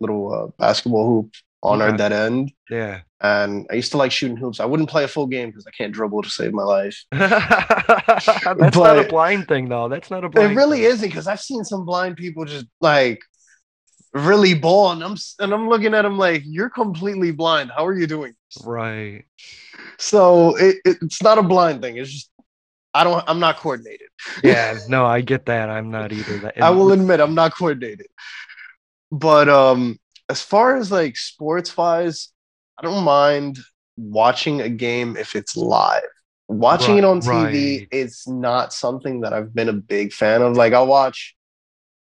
[0.01, 1.31] little uh, basketball hoop
[1.63, 3.01] on our dead end, Yeah.
[3.21, 4.59] and I used to like shooting hoops.
[4.59, 7.05] I wouldn't play a full game because I can't dribble to save my life.
[7.11, 9.87] That's not a blind thing though.
[9.87, 10.87] That's not a blind It really thing.
[10.91, 13.21] isn't because I've seen some blind people just like
[14.13, 17.71] really ball, and I'm and I'm looking at them like you're completely blind.
[17.75, 18.33] How are you doing?
[18.55, 19.25] this?" Right.
[19.99, 21.97] So it, it, it's not a blind thing.
[21.97, 22.31] It's just
[22.93, 23.23] I don't.
[23.27, 24.07] I'm not coordinated.
[24.43, 25.69] Yeah, no, I get that.
[25.69, 26.39] I'm not either.
[26.39, 28.07] That I will admit I'm not coordinated.
[29.11, 29.99] But um,
[30.29, 32.29] as far as like sports wise,
[32.79, 33.59] I don't mind
[33.97, 36.03] watching a game if it's live.
[36.47, 37.87] Watching it on TV, right.
[37.91, 40.55] it's not something that I've been a big fan of.
[40.57, 41.35] Like I'll watch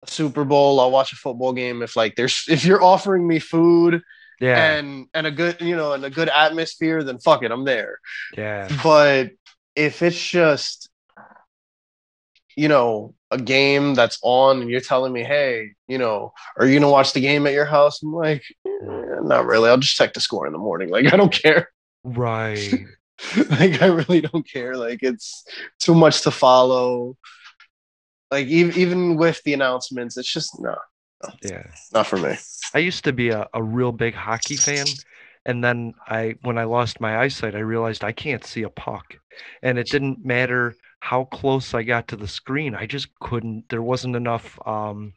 [0.05, 3.39] a Super Bowl, I'll watch a football game if like there's if you're offering me
[3.39, 4.01] food
[4.39, 7.65] Yeah, and and a good you know and a good atmosphere, then fuck it, I'm
[7.65, 7.99] there.
[8.31, 9.31] yeah, But
[9.75, 10.89] if it's just
[12.55, 16.79] you know a game that's on and you're telling me, hey, you know, are you
[16.79, 18.01] gonna watch the game at your house?
[18.03, 18.71] I'm like, eh,
[19.23, 19.69] not really.
[19.69, 20.89] I'll just check the score in the morning.
[20.89, 21.69] Like I don't care.
[22.03, 22.85] right.
[23.49, 24.75] like I really don't care.
[24.75, 25.43] Like it's
[25.79, 27.17] too much to follow.
[28.31, 30.75] Like even even with the announcements, it's just no,
[31.41, 31.63] Yeah.
[31.93, 32.35] not for me.
[32.73, 34.99] I used to be a, a real big hockey fan.
[35.45, 39.15] And then I when I lost my eyesight, I realized I can't see a puck.
[39.61, 40.75] And it didn't matter
[41.05, 42.73] how close I got to the screen.
[42.73, 45.13] I just couldn't there wasn't enough um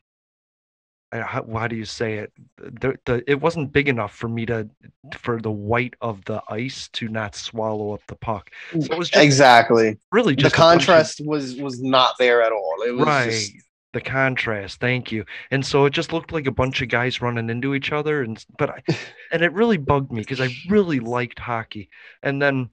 [1.10, 2.32] how, how do you say it?
[2.58, 4.68] The, the it wasn't big enough for me to
[5.16, 8.50] for the white of the ice to not swallow up the puck.
[8.72, 9.96] So it was just Exactly.
[10.12, 12.76] really The just a bunch of- contrast was was not there at all.
[12.86, 13.52] It was right just
[13.94, 17.48] the contrast thank you and so it just looked like a bunch of guys running
[17.48, 18.82] into each other and but i
[19.32, 21.88] and it really bugged me because i really liked hockey
[22.22, 22.68] and then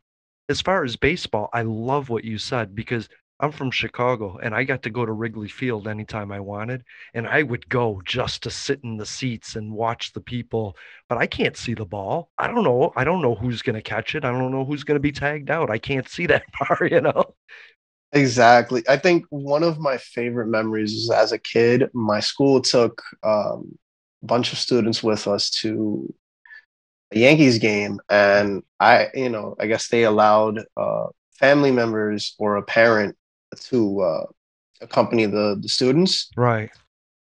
[0.49, 4.63] as far as baseball i love what you said because i'm from chicago and i
[4.63, 6.83] got to go to wrigley field anytime i wanted
[7.13, 10.75] and i would go just to sit in the seats and watch the people
[11.09, 13.81] but i can't see the ball i don't know i don't know who's going to
[13.81, 16.43] catch it i don't know who's going to be tagged out i can't see that
[16.57, 17.23] far you know
[18.15, 18.81] Exactly.
[18.87, 23.77] I think one of my favorite memories is as a kid, my school took um,
[24.23, 26.13] a bunch of students with us to
[27.15, 31.07] a Yankees game, and I, you know, I guess they allowed uh,
[31.39, 33.15] family members or a parent
[33.69, 34.25] to uh,
[34.81, 36.29] accompany the the students.
[36.35, 36.69] right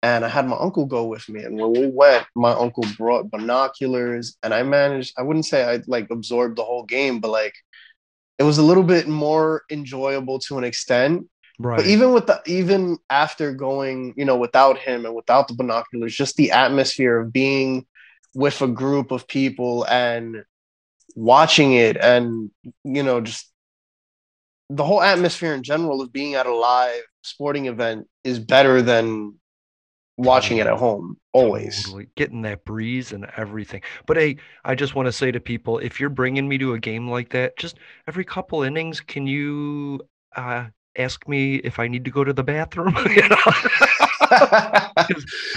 [0.03, 3.31] And I had my uncle go with me, and when we went, my uncle brought
[3.31, 5.13] binoculars, and I managed.
[5.17, 7.53] I wouldn't say I like absorbed the whole game, but like
[8.39, 11.27] it was a little bit more enjoyable to an extent.
[11.59, 15.53] right But even with the even after going, you know, without him and without the
[15.53, 17.85] binoculars, just the atmosphere of being
[18.35, 20.43] with a group of people and
[21.15, 22.51] watching it and
[22.83, 23.51] you know, just
[24.69, 29.35] the whole atmosphere in general of being at a live sporting event is better than
[30.17, 31.83] watching it at home always.
[31.83, 32.07] Totally.
[32.15, 33.81] Getting that breeze and everything.
[34.05, 36.79] But hey, I just want to say to people, if you're bringing me to a
[36.79, 37.77] game like that, just
[38.07, 40.01] every couple innings, can you
[40.35, 40.67] uh,
[40.97, 42.95] ask me if I need to go to the bathroom?
[43.15, 43.37] You know?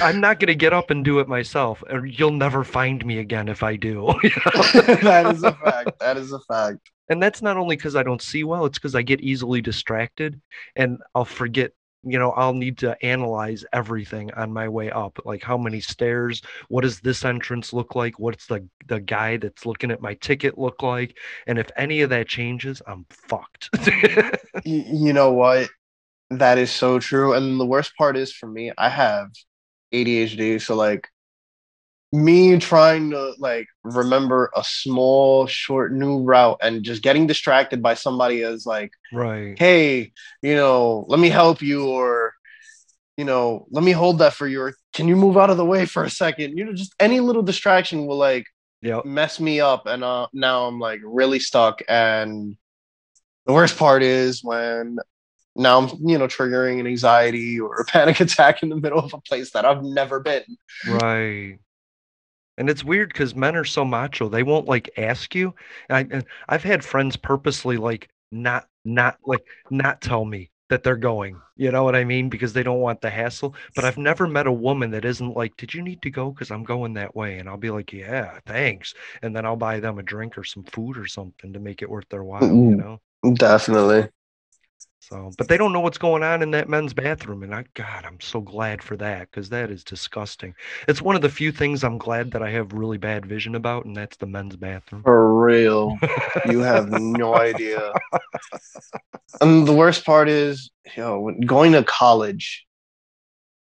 [0.00, 3.18] I'm not going to get up and do it myself, or you'll never find me
[3.18, 4.14] again if I do.
[4.22, 4.62] you know?
[5.02, 5.98] that is a fact.
[6.00, 6.90] That is a fact.
[7.08, 10.40] and that's not only because I don't see well, it's because I get easily distracted
[10.76, 11.72] and I'll forget.
[12.04, 15.18] You know, I'll need to analyze everything on my way up.
[15.24, 18.20] Like how many stairs, what does this entrance look like?
[18.20, 21.16] What's the the guy that's looking at my ticket look like?
[21.48, 23.68] And if any of that changes, I'm fucked.
[24.64, 25.68] You know what?
[26.30, 27.32] That is so true.
[27.32, 29.30] And the worst part is for me, I have
[29.92, 30.60] ADHD.
[30.60, 31.08] So like
[32.12, 37.94] me trying to like remember a small, short new route and just getting distracted by
[37.94, 39.58] somebody as like, right.
[39.58, 40.12] hey,
[40.42, 42.34] you know, let me help you or
[43.16, 45.64] you know, let me hold that for you or can you move out of the
[45.64, 46.56] way for a second?
[46.56, 48.46] You know, just any little distraction will like
[48.80, 49.06] Yep.
[49.06, 52.56] mess me up and uh, now I'm like really stuck and
[53.44, 54.98] the worst part is when
[55.58, 59.12] now I'm you know triggering an anxiety or a panic attack in the middle of
[59.12, 60.44] a place that I've never been.
[60.88, 61.58] Right.
[62.56, 64.28] And it's weird because men are so macho.
[64.28, 65.54] They won't like ask you.
[65.88, 70.82] And I, and I've had friends purposely like not not like not tell me that
[70.82, 71.40] they're going.
[71.56, 72.28] You know what I mean?
[72.28, 73.54] Because they don't want the hassle.
[73.74, 76.30] But I've never met a woman that isn't like, "Did you need to go?
[76.30, 78.92] Because I'm going that way." And I'll be like, "Yeah, thanks."
[79.22, 81.88] And then I'll buy them a drink or some food or something to make it
[81.90, 82.42] worth their while.
[82.42, 83.00] You Mm.
[83.22, 83.34] know.
[83.34, 84.08] Definitely.
[85.08, 87.42] So, but they don't know what's going on in that men's bathroom.
[87.42, 90.54] And I, God, I'm so glad for that because that is disgusting.
[90.86, 93.86] It's one of the few things I'm glad that I have really bad vision about,
[93.86, 95.02] and that's the men's bathroom.
[95.04, 95.96] For real.
[96.46, 97.94] You have no idea.
[99.40, 102.66] And the worst part is, you know, going to college,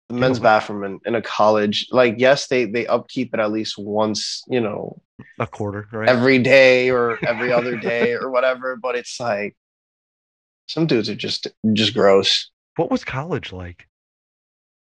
[0.08, 0.42] the men's Yeah.
[0.42, 4.60] bathroom in, in a college, like yes, they they upkeep it at least once, you
[4.60, 5.00] know,
[5.38, 6.08] A quarter, right?
[6.10, 9.56] every day or every other day or whatever, but it's like
[10.72, 12.50] some dudes are just just gross.
[12.76, 13.86] What was college like?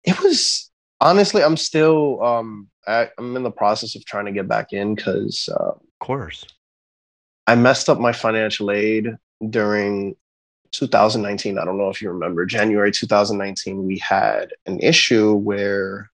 [0.05, 0.71] It was
[1.01, 4.95] honestly, I'm still um I, I'm in the process of trying to get back in
[4.95, 6.45] because uh, Of course.
[7.47, 9.17] I messed up my financial aid
[9.49, 10.15] during
[10.71, 11.57] 2019.
[11.57, 16.09] I don't know if you remember, January 2019, we had an issue where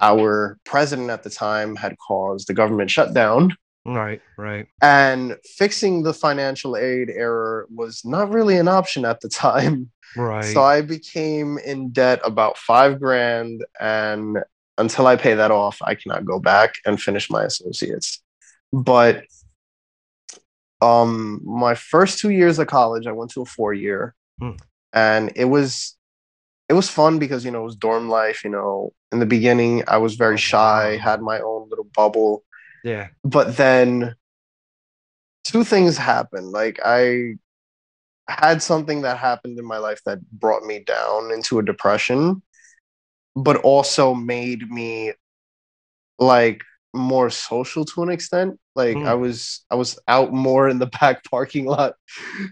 [0.00, 3.56] our president at the time had caused the government shutdown.
[3.86, 4.66] Right, right.
[4.82, 9.90] And fixing the financial aid error was not really an option at the time.
[10.16, 10.44] Right.
[10.44, 13.64] So I became in debt about five grand.
[13.80, 14.38] And
[14.78, 18.22] until I pay that off, I cannot go back and finish my associates.
[18.72, 19.24] But
[20.82, 24.14] um my first two years of college, I went to a four year.
[24.40, 24.52] Hmm.
[24.92, 25.96] And it was
[26.68, 28.92] it was fun because you know it was dorm life, you know.
[29.12, 32.42] In the beginning, I was very shy, had my own little bubble
[32.86, 33.08] Yeah.
[33.24, 34.14] but then
[35.44, 37.34] two things happened like i
[38.28, 42.42] had something that happened in my life that brought me down into a depression
[43.34, 45.12] but also made me
[46.18, 46.62] like
[46.94, 49.06] more social to an extent like Mm.
[49.06, 51.94] i was i was out more in the back parking lot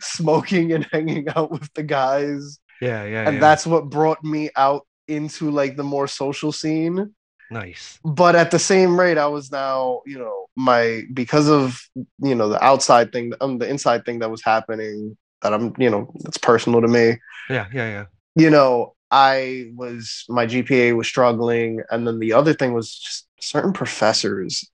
[0.00, 3.24] smoking and hanging out with the guys Yeah, yeah.
[3.26, 3.40] and yeah.
[3.40, 7.14] that's what brought me out into like the more social scene
[7.50, 7.98] nice.
[8.04, 11.80] but at the same rate i was now you know my because of
[12.18, 15.90] you know the outside thing um, the inside thing that was happening that i'm you
[15.90, 17.18] know that's personal to me
[17.50, 18.04] Yeah, yeah, yeah.
[18.36, 23.26] you know i was my gpa was struggling and then the other thing was just
[23.40, 24.68] certain professors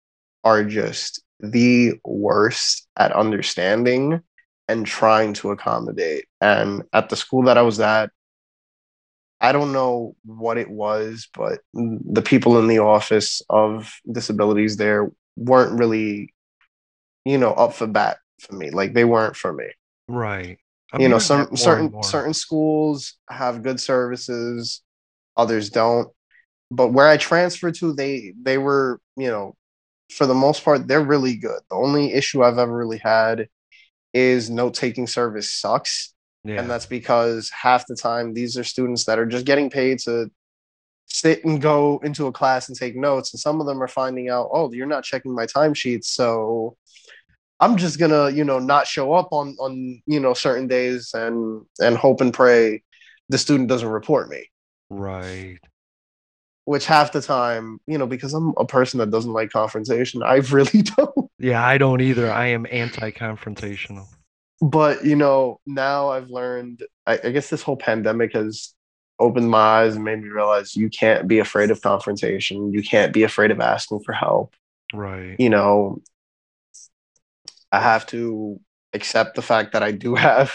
[0.44, 4.20] are just the worst at understanding
[4.68, 8.10] and trying to accommodate and at the school that i was at
[9.40, 15.10] I don't know what it was, but the people in the office of disabilities there
[15.36, 16.34] weren't really,
[17.24, 18.70] you know, up for bat for me.
[18.70, 19.66] Like they weren't for me.
[20.08, 20.58] Right.
[20.92, 24.82] I'm you know, some that more and certain certain schools have good services,
[25.36, 26.08] others don't.
[26.70, 29.56] But where I transferred to, they they were, you know,
[30.10, 31.60] for the most part, they're really good.
[31.70, 33.48] The only issue I've ever really had
[34.12, 36.12] is note taking service sucks
[36.44, 36.60] Yeah.
[36.60, 40.30] and that's because half the time these are students that are just getting paid to
[41.06, 44.30] sit and go into a class and take notes and some of them are finding
[44.30, 46.76] out oh you're not checking my timesheets so
[47.58, 51.62] i'm just gonna you know not show up on on you know certain days and
[51.80, 52.82] and hope and pray
[53.28, 54.48] the student doesn't report me
[54.88, 55.58] right.
[56.64, 60.36] which half the time you know because i'm a person that doesn't like confrontation i
[60.50, 62.30] really don't Yeah, I don't either.
[62.30, 64.06] I am anti-confrontational.
[64.60, 68.74] But you know now i've learned I, I guess this whole pandemic has
[69.18, 73.12] opened my eyes and made me realize you can't be afraid of confrontation you can't
[73.12, 74.54] be afraid of asking for help
[74.92, 75.36] Right.
[75.38, 76.00] you know
[77.72, 78.60] i have to
[78.92, 80.52] accept the fact that i do have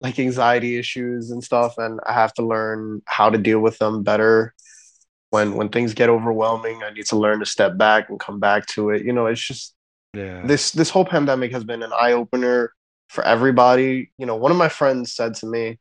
[0.00, 4.02] like anxiety issues and stuff and i have to learn how to deal with them
[4.02, 4.54] better
[5.30, 8.66] when when things get overwhelming i need to learn to step back and come back
[8.66, 9.74] to it you know it's just
[10.14, 10.42] Yeah.
[10.46, 12.72] this this whole pandemic has been an eye opener
[13.08, 14.10] for everybody.
[14.18, 15.78] You know, one of my friends said to me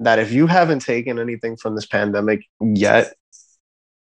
[0.00, 3.14] that if you haven't taken anything from this pandemic yet,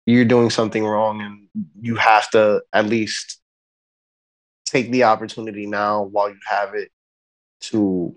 [0.06, 1.47] you're doing something wrong, and
[1.80, 3.39] you have to at least
[4.66, 6.91] take the opportunity now while you have it
[7.62, 8.16] to.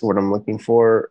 [0.00, 1.10] The word I'm looking for?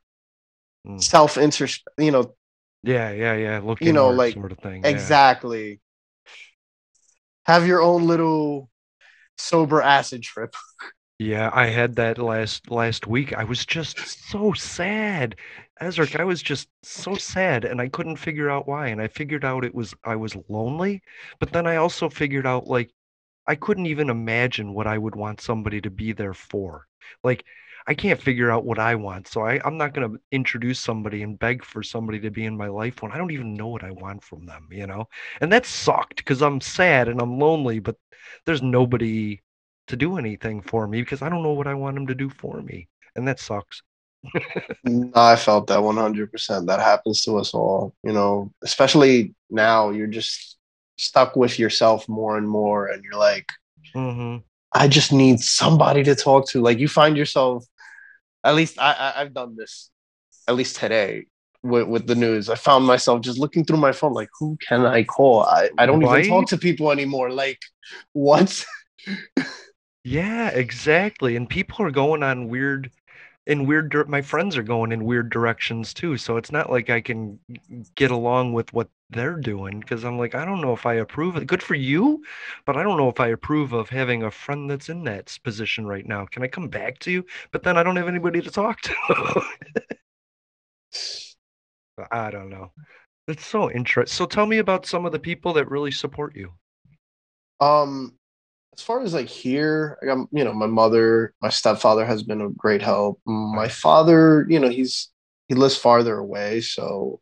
[0.88, 1.04] Mm.
[1.04, 1.84] Self interest.
[1.98, 2.36] You know,
[2.84, 3.60] Yeah, yeah, yeah.
[3.62, 4.84] Look you know, like sort of thing.
[4.84, 4.90] yeah.
[4.90, 5.82] exactly.
[7.46, 8.70] Have your own little
[9.38, 10.56] sober acid trip.
[11.20, 13.34] Yeah, I had that last last week.
[13.34, 13.98] I was just
[14.30, 15.36] so sad.
[15.82, 18.88] Ezra, I was just so sad and I couldn't figure out why.
[18.90, 21.02] And I figured out it was I was lonely,
[21.40, 22.92] but then I also figured out like
[23.48, 26.88] I couldn't even imagine what I would want somebody to be there for.
[27.24, 27.46] Like
[27.88, 29.28] I can't figure out what I want.
[29.28, 32.68] So I, I'm not gonna introduce somebody and beg for somebody to be in my
[32.68, 35.08] life when I don't even know what I want from them, you know?
[35.42, 37.98] And that sucked because I'm sad and I'm lonely, but
[38.46, 39.42] there's nobody
[39.88, 42.30] to do anything for me because I don't know what I want them to do
[42.30, 42.90] for me.
[43.16, 43.82] And that sucks.
[45.16, 46.68] I felt that 100%.
[46.68, 50.58] That happens to us all, you know, especially now you're just
[50.98, 52.88] stuck with yourself more and more.
[52.88, 53.46] And you're like,
[53.96, 54.38] Mm-hmm.
[54.74, 56.62] I just need somebody to talk to.
[56.62, 57.66] Like you find yourself,
[58.44, 59.90] at least I, I, I've done this,
[60.48, 61.28] at least today
[61.64, 62.50] with, with the news.
[62.50, 65.44] I found myself just looking through my phone, like, who can I call?
[65.44, 66.26] I, I don't Right?
[66.26, 67.32] even talk to people anymore.
[67.32, 67.60] Like,
[68.14, 68.66] what?
[70.08, 71.36] Yeah, exactly.
[71.36, 72.92] And people are going on weird
[73.46, 76.18] in weird dir- my friends are going in weird directions too.
[76.18, 77.40] So it's not like I can
[77.96, 81.36] get along with what they're doing because I'm like, I don't know if I approve
[81.38, 82.24] of good for you,
[82.66, 85.88] but I don't know if I approve of having a friend that's in that position
[85.88, 86.26] right now.
[86.26, 87.26] Can I come back to you?
[87.52, 89.42] But then I don't have anybody to talk to.
[92.12, 92.72] I don't know.
[93.28, 94.16] It's so interesting.
[94.16, 96.54] So tell me about some of the people that really support you.
[97.60, 98.17] Um,
[98.78, 102.42] as far as like here, I got you know my mother, my stepfather has been
[102.42, 103.20] a great help.
[103.26, 105.10] My father, you know, he's
[105.48, 107.20] he lives farther away, so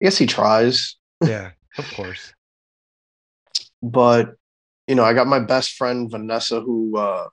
[0.00, 0.96] I guess he tries.
[1.24, 2.32] Yeah, of course.
[3.82, 4.34] But
[4.86, 7.28] you know, I got my best friend Vanessa, who, uh,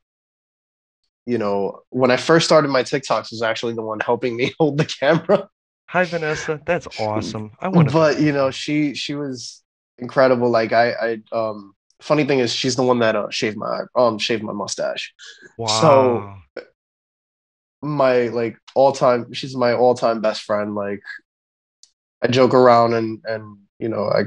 [1.25, 4.77] you know, when I first started my TikToks, was actually the one helping me hold
[4.77, 5.49] the camera.
[5.89, 6.61] Hi, Vanessa.
[6.65, 7.51] That's awesome.
[7.59, 7.91] I want.
[7.91, 9.61] But you know, she she was
[9.97, 10.49] incredible.
[10.49, 14.17] Like I, I um, funny thing is, she's the one that uh, shaved my um
[14.17, 15.13] shaved my mustache.
[15.57, 15.67] Wow.
[15.81, 16.33] So
[17.81, 20.75] my like all time, she's my all time best friend.
[20.75, 21.01] Like
[22.23, 24.23] I joke around and and you know I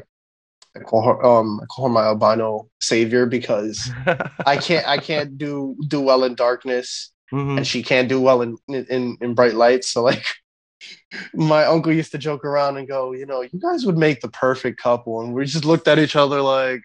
[0.77, 3.91] I call her um I call her my albino savior because
[4.47, 7.59] I can't I can't do do well in darkness Mhm.
[7.59, 9.89] and she can't do well in in in bright lights.
[9.91, 10.25] So like
[11.35, 14.29] my uncle used to joke around and go, you know, you guys would make the
[14.29, 16.81] perfect couple, and we just looked at each other like,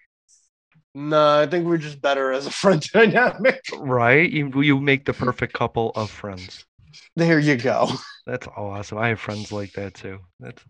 [0.96, 3.60] nah, I think we're just better as a friend dynamic.
[3.76, 4.30] Right?
[4.30, 6.64] You you make the perfect couple of friends.
[7.14, 7.88] There you go.
[8.26, 8.98] That's awesome.
[8.98, 10.20] I have friends like that too.
[10.40, 10.64] That's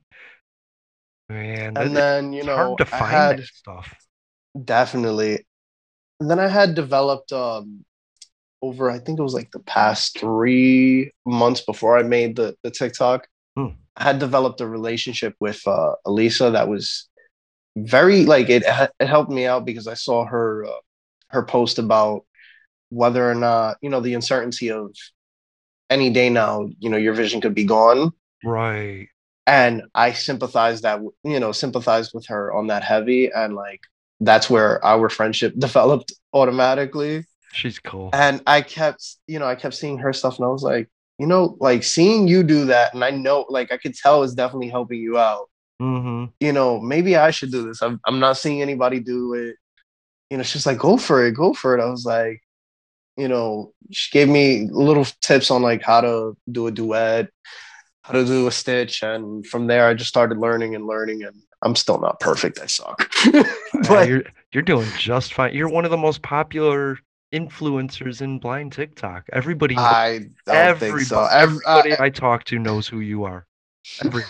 [1.28, 1.74] man.
[1.74, 3.94] that- And then you know hard to I find had that stuff.
[4.64, 5.46] definitely.
[6.20, 7.84] And then I had developed um
[8.62, 12.70] over I think it was like the past three months before I made the the
[12.70, 13.26] TikTok.
[13.56, 13.68] Hmm.
[13.96, 17.08] I had developed a relationship with uh, Elisa that was
[17.76, 18.64] very like it.
[19.00, 20.70] It helped me out because I saw her uh,
[21.28, 22.24] her post about
[22.90, 24.94] whether or not you know the uncertainty of
[25.90, 26.68] any day now.
[26.78, 28.12] You know your vision could be gone,
[28.44, 29.08] Right.
[29.46, 33.80] and I sympathized that you know sympathized with her on that heavy, and like
[34.20, 38.10] that's where our friendship developed automatically She's cool.
[38.12, 41.26] and I kept, you know, I kept seeing her stuff, and I was like, you
[41.26, 44.68] know, like seeing you do that, and I know, like, I could tell it's definitely
[44.68, 45.48] helping you out.
[45.80, 46.26] Mm-hmm.
[46.40, 47.82] You know, maybe I should do this.
[47.82, 49.56] I'm, I'm not seeing anybody do it.
[50.30, 51.82] You know, she's like, go for it, go for it.
[51.82, 52.42] I was like,
[53.16, 57.28] you know, she gave me little tips on like how to do a duet,
[58.02, 61.34] how to do a stitch, and from there, I just started learning and learning, and
[61.62, 62.58] I'm still not perfect.
[62.60, 63.42] I suck, Yeah,
[63.88, 65.54] but you're you're doing just fine.
[65.54, 66.98] You're one of the most popular
[67.34, 69.24] influencers in blind TikTok.
[69.32, 71.24] Everybody, I don't think so.
[71.24, 73.46] everybody, Ev- uh, everybody I talk to knows who you are.
[74.04, 74.24] Every,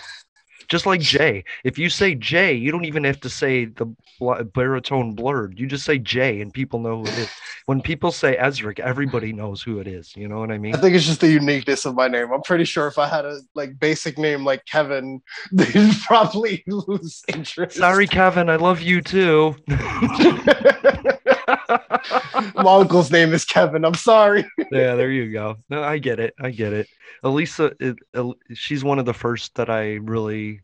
[0.69, 1.45] just like Jay.
[1.65, 3.87] If you say Jay, you don't even have to say the
[4.19, 5.59] bl- baritone blurred.
[5.59, 7.31] You just say Jay, and people know who it is.
[7.67, 10.17] When people say Ezric, everybody knows who it is.
[10.17, 10.75] You know what I mean?
[10.75, 12.33] I think it's just the uniqueness of my name.
[12.33, 15.21] I'm pretty sure if I had a like basic name like Kevin,
[15.53, 17.77] they'd probably lose interest.
[17.77, 18.49] Sorry, Kevin.
[18.49, 19.57] I love you too.
[22.57, 23.85] my uncle's name is Kevin.
[23.85, 24.45] I'm sorry.
[24.71, 25.57] yeah, there you go.
[25.69, 26.35] No, I get it.
[26.41, 26.89] I get it.
[27.23, 30.63] Elisa, it, El- she's one of the first that I really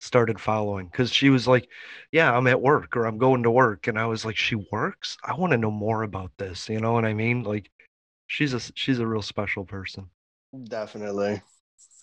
[0.00, 1.68] started following because she was like,
[2.12, 5.16] "Yeah, I'm at work or I'm going to work," and I was like, "She works?
[5.24, 7.42] I want to know more about this." You know what I mean?
[7.44, 7.70] Like,
[8.26, 10.10] she's a she's a real special person.
[10.68, 11.42] Definitely.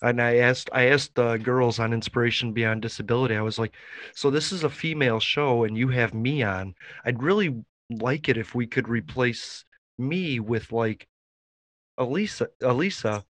[0.02, 3.36] And I asked I asked the girls on Inspiration Beyond Disability.
[3.36, 3.74] I was like,
[4.14, 6.74] "So this is a female show, and you have me on.
[7.04, 7.64] I'd really
[7.98, 9.64] like it if we could replace
[9.98, 11.06] me with like
[11.98, 13.24] Elisa, Elisa,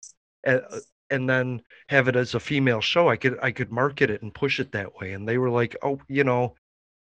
[0.43, 0.61] and,
[1.09, 3.09] and then have it as a female show.
[3.09, 5.75] I could I could market it and push it that way." And they were like,
[5.83, 6.55] "Oh, you know."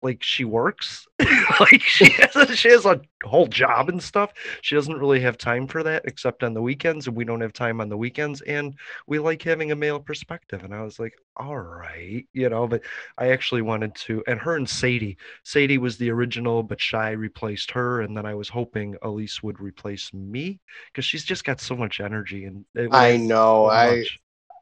[0.03, 1.07] Like she works,
[1.59, 4.33] like she has a, she has a whole job and stuff.
[4.61, 7.53] She doesn't really have time for that except on the weekends, and we don't have
[7.53, 8.41] time on the weekends.
[8.41, 8.75] And
[9.07, 10.63] we like having a male perspective.
[10.63, 12.81] And I was like, all right, you know, but
[13.17, 17.71] I actually wanted to, and her and Sadie, Sadie was the original, but Shy replaced
[17.71, 18.01] her.
[18.01, 20.59] And then I was hoping Elise would replace me
[20.91, 22.45] because she's just got so much energy.
[22.45, 23.67] And it I know.
[23.67, 24.05] so I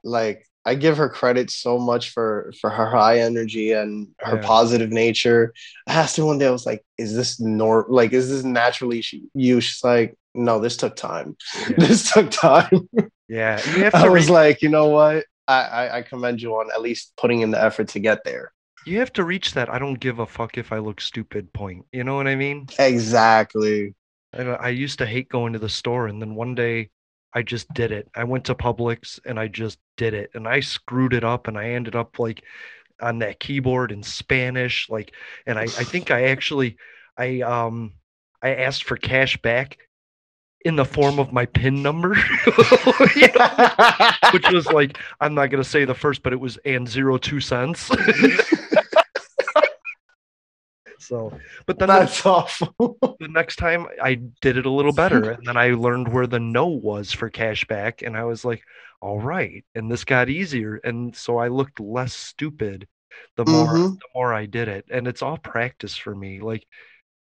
[0.03, 4.41] like I give her credit so much for for her high energy and her Yeah.
[4.43, 5.53] positive nature.
[5.87, 9.01] I asked her one day, I was like, "Is this nor like is this naturally
[9.01, 11.35] she, you?" She's like, "No, this took time.
[11.77, 12.89] this took time."
[13.27, 13.59] Yeah.
[13.75, 15.25] You have I to, was re- like, you know what?
[15.47, 18.51] I, I I commend you on at least putting in the effort to get there.
[18.85, 21.85] you have to reach that I don't give a fuck if I look stupid point.
[21.91, 22.67] You know what I mean?
[22.79, 23.95] Exactly.
[24.33, 26.89] I, I used to hate going to the store, and then one day
[27.33, 28.09] I just did it.
[28.15, 31.57] I went to Publix and I just did it, and I screwed it up, and
[31.57, 32.43] I ended up like
[33.01, 35.13] on that keyboard in Spanish, like,
[35.45, 36.77] and I, I think I actually,
[37.17, 37.93] I um,
[38.41, 39.77] I asked for cash back
[40.63, 42.15] in the form of my PIN number,
[44.33, 47.39] which was like I'm not gonna say the first, but it was and zero two
[47.39, 47.89] cents.
[51.01, 51.31] so,
[51.65, 52.75] but then the- That's awful.
[53.19, 56.39] the next time I did it a little better and then I learned where the
[56.39, 58.63] no was for cashback and I was like,
[59.01, 59.63] all right.
[59.75, 60.79] And this got easier.
[60.83, 62.87] And so I looked less stupid
[63.35, 63.95] the more Mhm.
[63.99, 64.85] the more I did it.
[64.89, 66.39] And it's all practice for me.
[66.39, 66.65] Like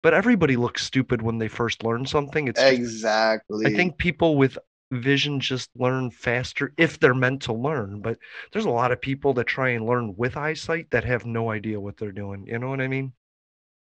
[0.01, 2.47] but everybody looks stupid when they first learn something.
[2.47, 3.65] It's just- exactly.
[3.65, 4.57] I think people with
[4.91, 8.01] vision just learn faster if they're meant to learn.
[8.01, 8.19] But
[8.51, 11.79] there's a lot of people that try and learn with eyesight that have no idea
[11.79, 12.45] what they're doing.
[12.47, 13.13] You know what I mean?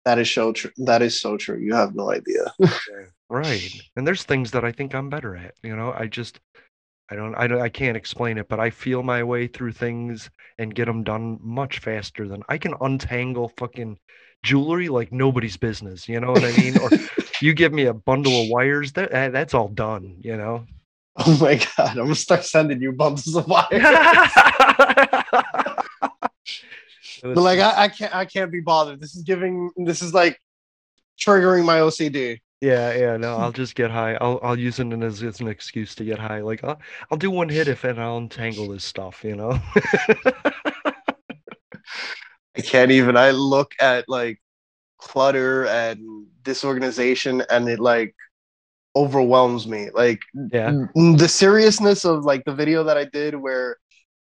[0.06, 0.70] That is so true.
[0.76, 1.58] That is so true.
[1.58, 2.54] You have no idea.
[3.28, 3.72] right.
[3.96, 5.54] And there's things that I think I'm better at.
[5.64, 6.38] You know, I just
[7.10, 10.30] I don't I don't I can't explain it, but I feel my way through things
[10.58, 13.98] and get them done much faster than I can untangle fucking
[14.44, 16.08] jewelry like nobody's business.
[16.08, 16.78] You know what I mean?
[16.78, 16.88] or
[17.42, 20.18] you give me a bundle of wires, that that's all done.
[20.20, 20.66] You know.
[21.16, 21.90] Oh my god!
[21.90, 23.82] I'm gonna start sending you bundles of wires.
[27.22, 29.00] But like I, I can't I can't be bothered.
[29.00, 30.40] This is giving this is like
[31.18, 32.40] triggering my OCD.
[32.60, 34.14] Yeah, yeah, no, I'll just get high.
[34.14, 36.40] I'll I'll use it as, as an excuse to get high.
[36.40, 36.80] Like I'll,
[37.10, 39.60] I'll do one hit if and I'll untangle this stuff, you know.
[42.56, 43.16] I can't even.
[43.16, 44.40] I look at like
[44.98, 48.14] clutter and disorganization, and it like
[48.96, 49.90] overwhelms me.
[49.92, 53.76] Like yeah, the seriousness of like the video that I did where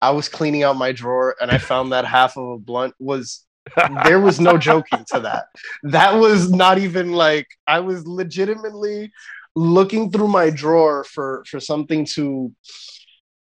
[0.04, 3.45] I was cleaning out my drawer and I found that half of a blunt was
[4.04, 5.45] there was no joking to that.
[5.84, 9.14] That was not even like I was legitimately
[9.56, 12.54] looking through my drawer for for something to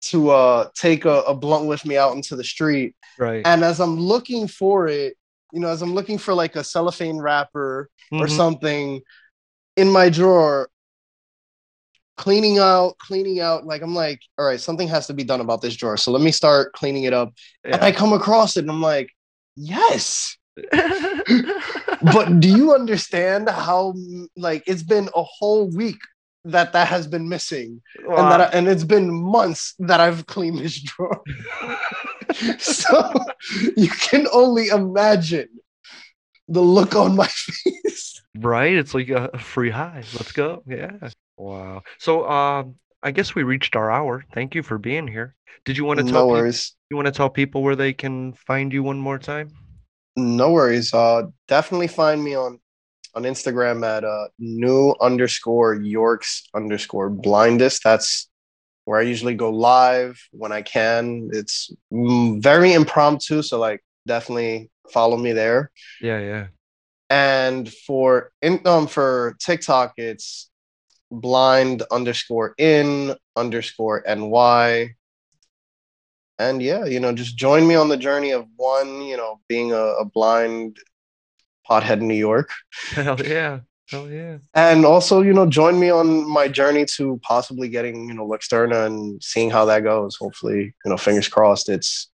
[0.02, 2.96] to uh take a, a blunt with me out into the street.
[3.18, 3.42] Right.
[3.44, 5.18] And as I'm looking for it,
[5.52, 8.24] you know, as I'm looking for like a cellophane wrapper mm-hmm.
[8.24, 9.02] or something
[9.78, 10.70] in my drawer,
[12.22, 13.66] cleaning out, cleaning out.
[13.66, 15.98] Like I'm like, all right, something has to be done about this drawer.
[15.98, 17.34] So let me start cleaning it up.
[17.66, 17.74] Yeah.
[17.74, 19.10] And I come across it and I'm like,
[19.56, 20.38] yes.
[20.72, 23.96] but do you understand how
[24.38, 25.98] like it's been a whole week
[26.46, 28.18] that that has been missing wow.
[28.18, 31.24] and that I, and it's been months that I've cleaned this drawer.
[32.60, 33.14] so
[33.76, 35.50] you can only imagine
[36.48, 37.28] the look on my
[37.64, 38.22] face.
[38.38, 38.76] Right?
[38.76, 40.04] It's like a free high.
[40.14, 40.62] Let's go.
[40.68, 40.92] Yeah.
[41.42, 41.82] Wow.
[41.98, 44.24] So um I guess we reached our hour.
[44.32, 45.36] Thank you for being here.
[45.66, 46.70] Did you want to tell no worries.
[46.70, 49.50] People, you want to tell people where they can find you one more time?
[50.16, 50.94] No worries.
[50.94, 52.60] Uh definitely find me on
[53.16, 57.84] on Instagram at uh new underscore Yorks underscore blindest.
[57.84, 58.30] That's
[58.86, 61.30] where I usually go live when I can.
[61.34, 65.72] It's very impromptu, so like definitely follow me there.
[66.02, 66.48] Yeah, yeah.
[67.10, 70.51] And for in um for TikTok, it's
[71.12, 74.96] blind underscore in underscore ny.
[76.40, 79.74] And yeah you know just join me on the journey of one you know being
[79.74, 80.78] a, a blind
[81.70, 82.50] pothead in new york.
[82.92, 83.60] Hell yeah.
[83.90, 84.38] Hell yeah.
[84.54, 88.88] And also you know join me on my journey to possibly getting you know Luxturna
[88.88, 90.16] and seeing how that goes.
[90.16, 92.10] Hopefully you know fingers crossed it's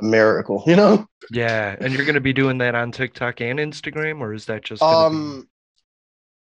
[0.00, 1.06] a miracle you know?
[1.30, 1.76] Yeah.
[1.78, 4.82] And you're going to be doing that on tiktok and instagram or is that just
[4.82, 5.46] um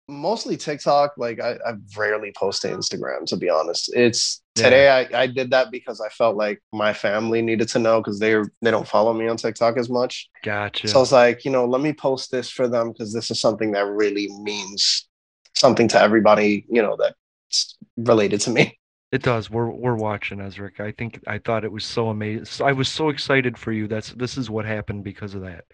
[0.09, 1.15] mostly TikTok.
[1.17, 3.93] Like I, I rarely post to Instagram, to be honest.
[3.95, 8.01] It's today I, I did that because I felt like my family needed to know
[8.01, 10.29] because they they don't follow me on TikTok as much.
[10.43, 10.89] Gotcha.
[10.89, 13.41] So I was like, you know, let me post this for them because this is
[13.41, 15.09] something that really means
[15.55, 18.79] something to everybody, you know, that's related to me.
[19.13, 19.49] It does.
[19.49, 20.81] We're we're watching Ezric.
[20.81, 22.67] I think I thought it was so amazing.
[22.67, 23.87] I was so excited for you.
[23.87, 25.65] That's this is what happened because of that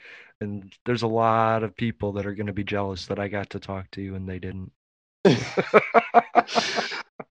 [0.43, 3.49] and there's a lot of people that are going to be jealous that I got
[3.51, 4.72] to talk to you and they didn't.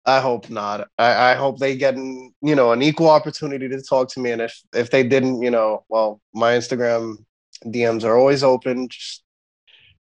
[0.04, 0.88] I hope not.
[0.98, 4.42] I, I hope they get you know an equal opportunity to talk to me, and
[4.42, 7.16] if if they didn't, you know, well, my Instagram
[7.64, 8.88] DMs are always open.
[8.88, 9.22] Just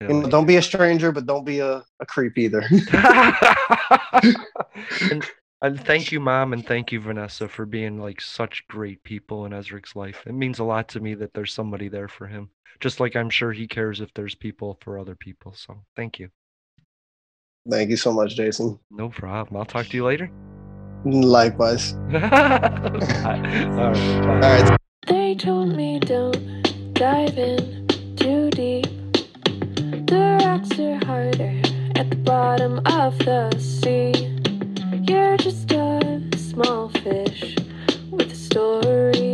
[0.00, 2.60] you know, don't be a stranger, but don't be a, a creep either.
[5.10, 5.26] and,
[5.62, 9.52] and thank you, Mom, and thank you, Vanessa, for being like such great people in
[9.52, 10.24] Ezric's life.
[10.26, 12.50] It means a lot to me that there's somebody there for him
[12.80, 15.52] just like I'm sure he cares if there's people for other people.
[15.54, 16.30] So thank you.
[17.68, 18.80] Thank you so much, Jason.
[18.90, 19.58] No problem.
[19.58, 20.30] I'll talk to you later.
[21.04, 21.92] Likewise.
[21.94, 23.78] All right.
[23.78, 24.78] All right.
[25.06, 27.86] They told me don't dive in
[28.16, 28.86] too deep.
[30.06, 31.60] The rocks are harder
[31.96, 34.39] at the bottom of the sea.
[35.10, 37.56] You're just a small fish
[38.12, 39.29] with a story.